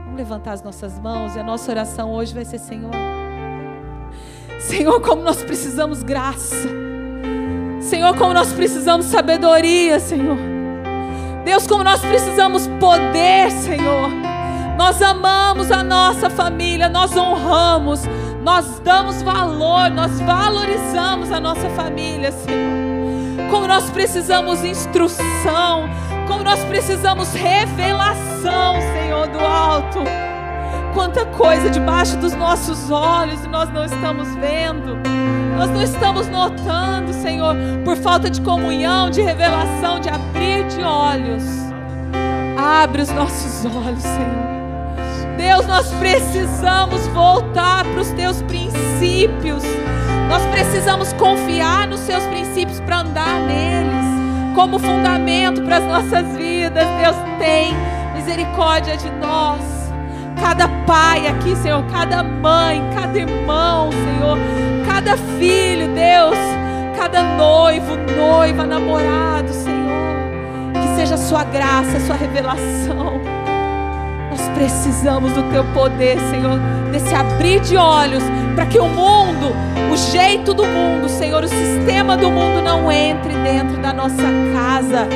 [0.04, 2.90] Vamos levantar as nossas mãos e a nossa oração hoje vai ser: Senhor,
[4.60, 6.68] Senhor, como nós precisamos graça.
[7.80, 10.36] Senhor, como nós precisamos sabedoria, Senhor.
[11.44, 14.10] Deus, como nós precisamos poder, Senhor.
[14.76, 18.02] Nós amamos a nossa família, nós honramos,
[18.42, 23.50] nós damos valor, nós valorizamos a nossa família, Senhor.
[23.50, 25.88] Como nós precisamos instrução,
[26.28, 30.00] como nós precisamos revelação, Senhor, do alto.
[30.94, 34.98] Quanta coisa debaixo dos nossos olhos e nós não estamos vendo.
[35.56, 41.44] Nós não estamos notando, Senhor, por falta de comunhão, de revelação, de abrir de olhos.
[42.56, 44.50] Abre os nossos olhos, Senhor.
[45.36, 49.62] Deus, nós precisamos voltar para os teus princípios.
[50.28, 56.86] Nós precisamos confiar nos seus princípios para andar neles como fundamento para as nossas vidas.
[57.02, 57.72] Deus tem
[58.14, 59.79] misericórdia de nós
[60.40, 64.38] cada pai aqui, Senhor, cada mãe, cada irmão, Senhor,
[64.86, 66.38] cada filho, Deus,
[66.96, 73.20] cada noivo, noiva, namorado, Senhor, que seja a Sua graça, a Sua revelação.
[74.30, 76.58] Nós precisamos do Teu poder, Senhor,
[76.90, 78.22] desse abrir de olhos,
[78.54, 79.54] para que o mundo,
[79.92, 84.24] o jeito do mundo, Senhor, o sistema do mundo não entre dentro da nossa
[84.54, 85.06] casa,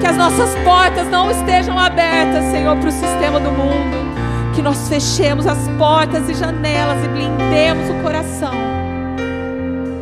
[0.00, 4.11] que as nossas portas não estejam abertas, Senhor, para o sistema do mundo
[4.54, 8.54] que nós fechemos as portas e janelas e blindemos o coração,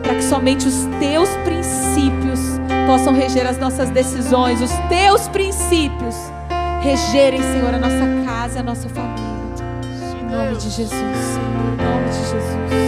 [0.03, 2.41] para que somente os teus princípios
[2.87, 6.17] possam reger as nossas decisões, os teus princípios
[6.81, 9.31] regerem, Senhor, a nossa casa, a nossa família.
[10.21, 12.80] Em nome de Jesus, Senhor.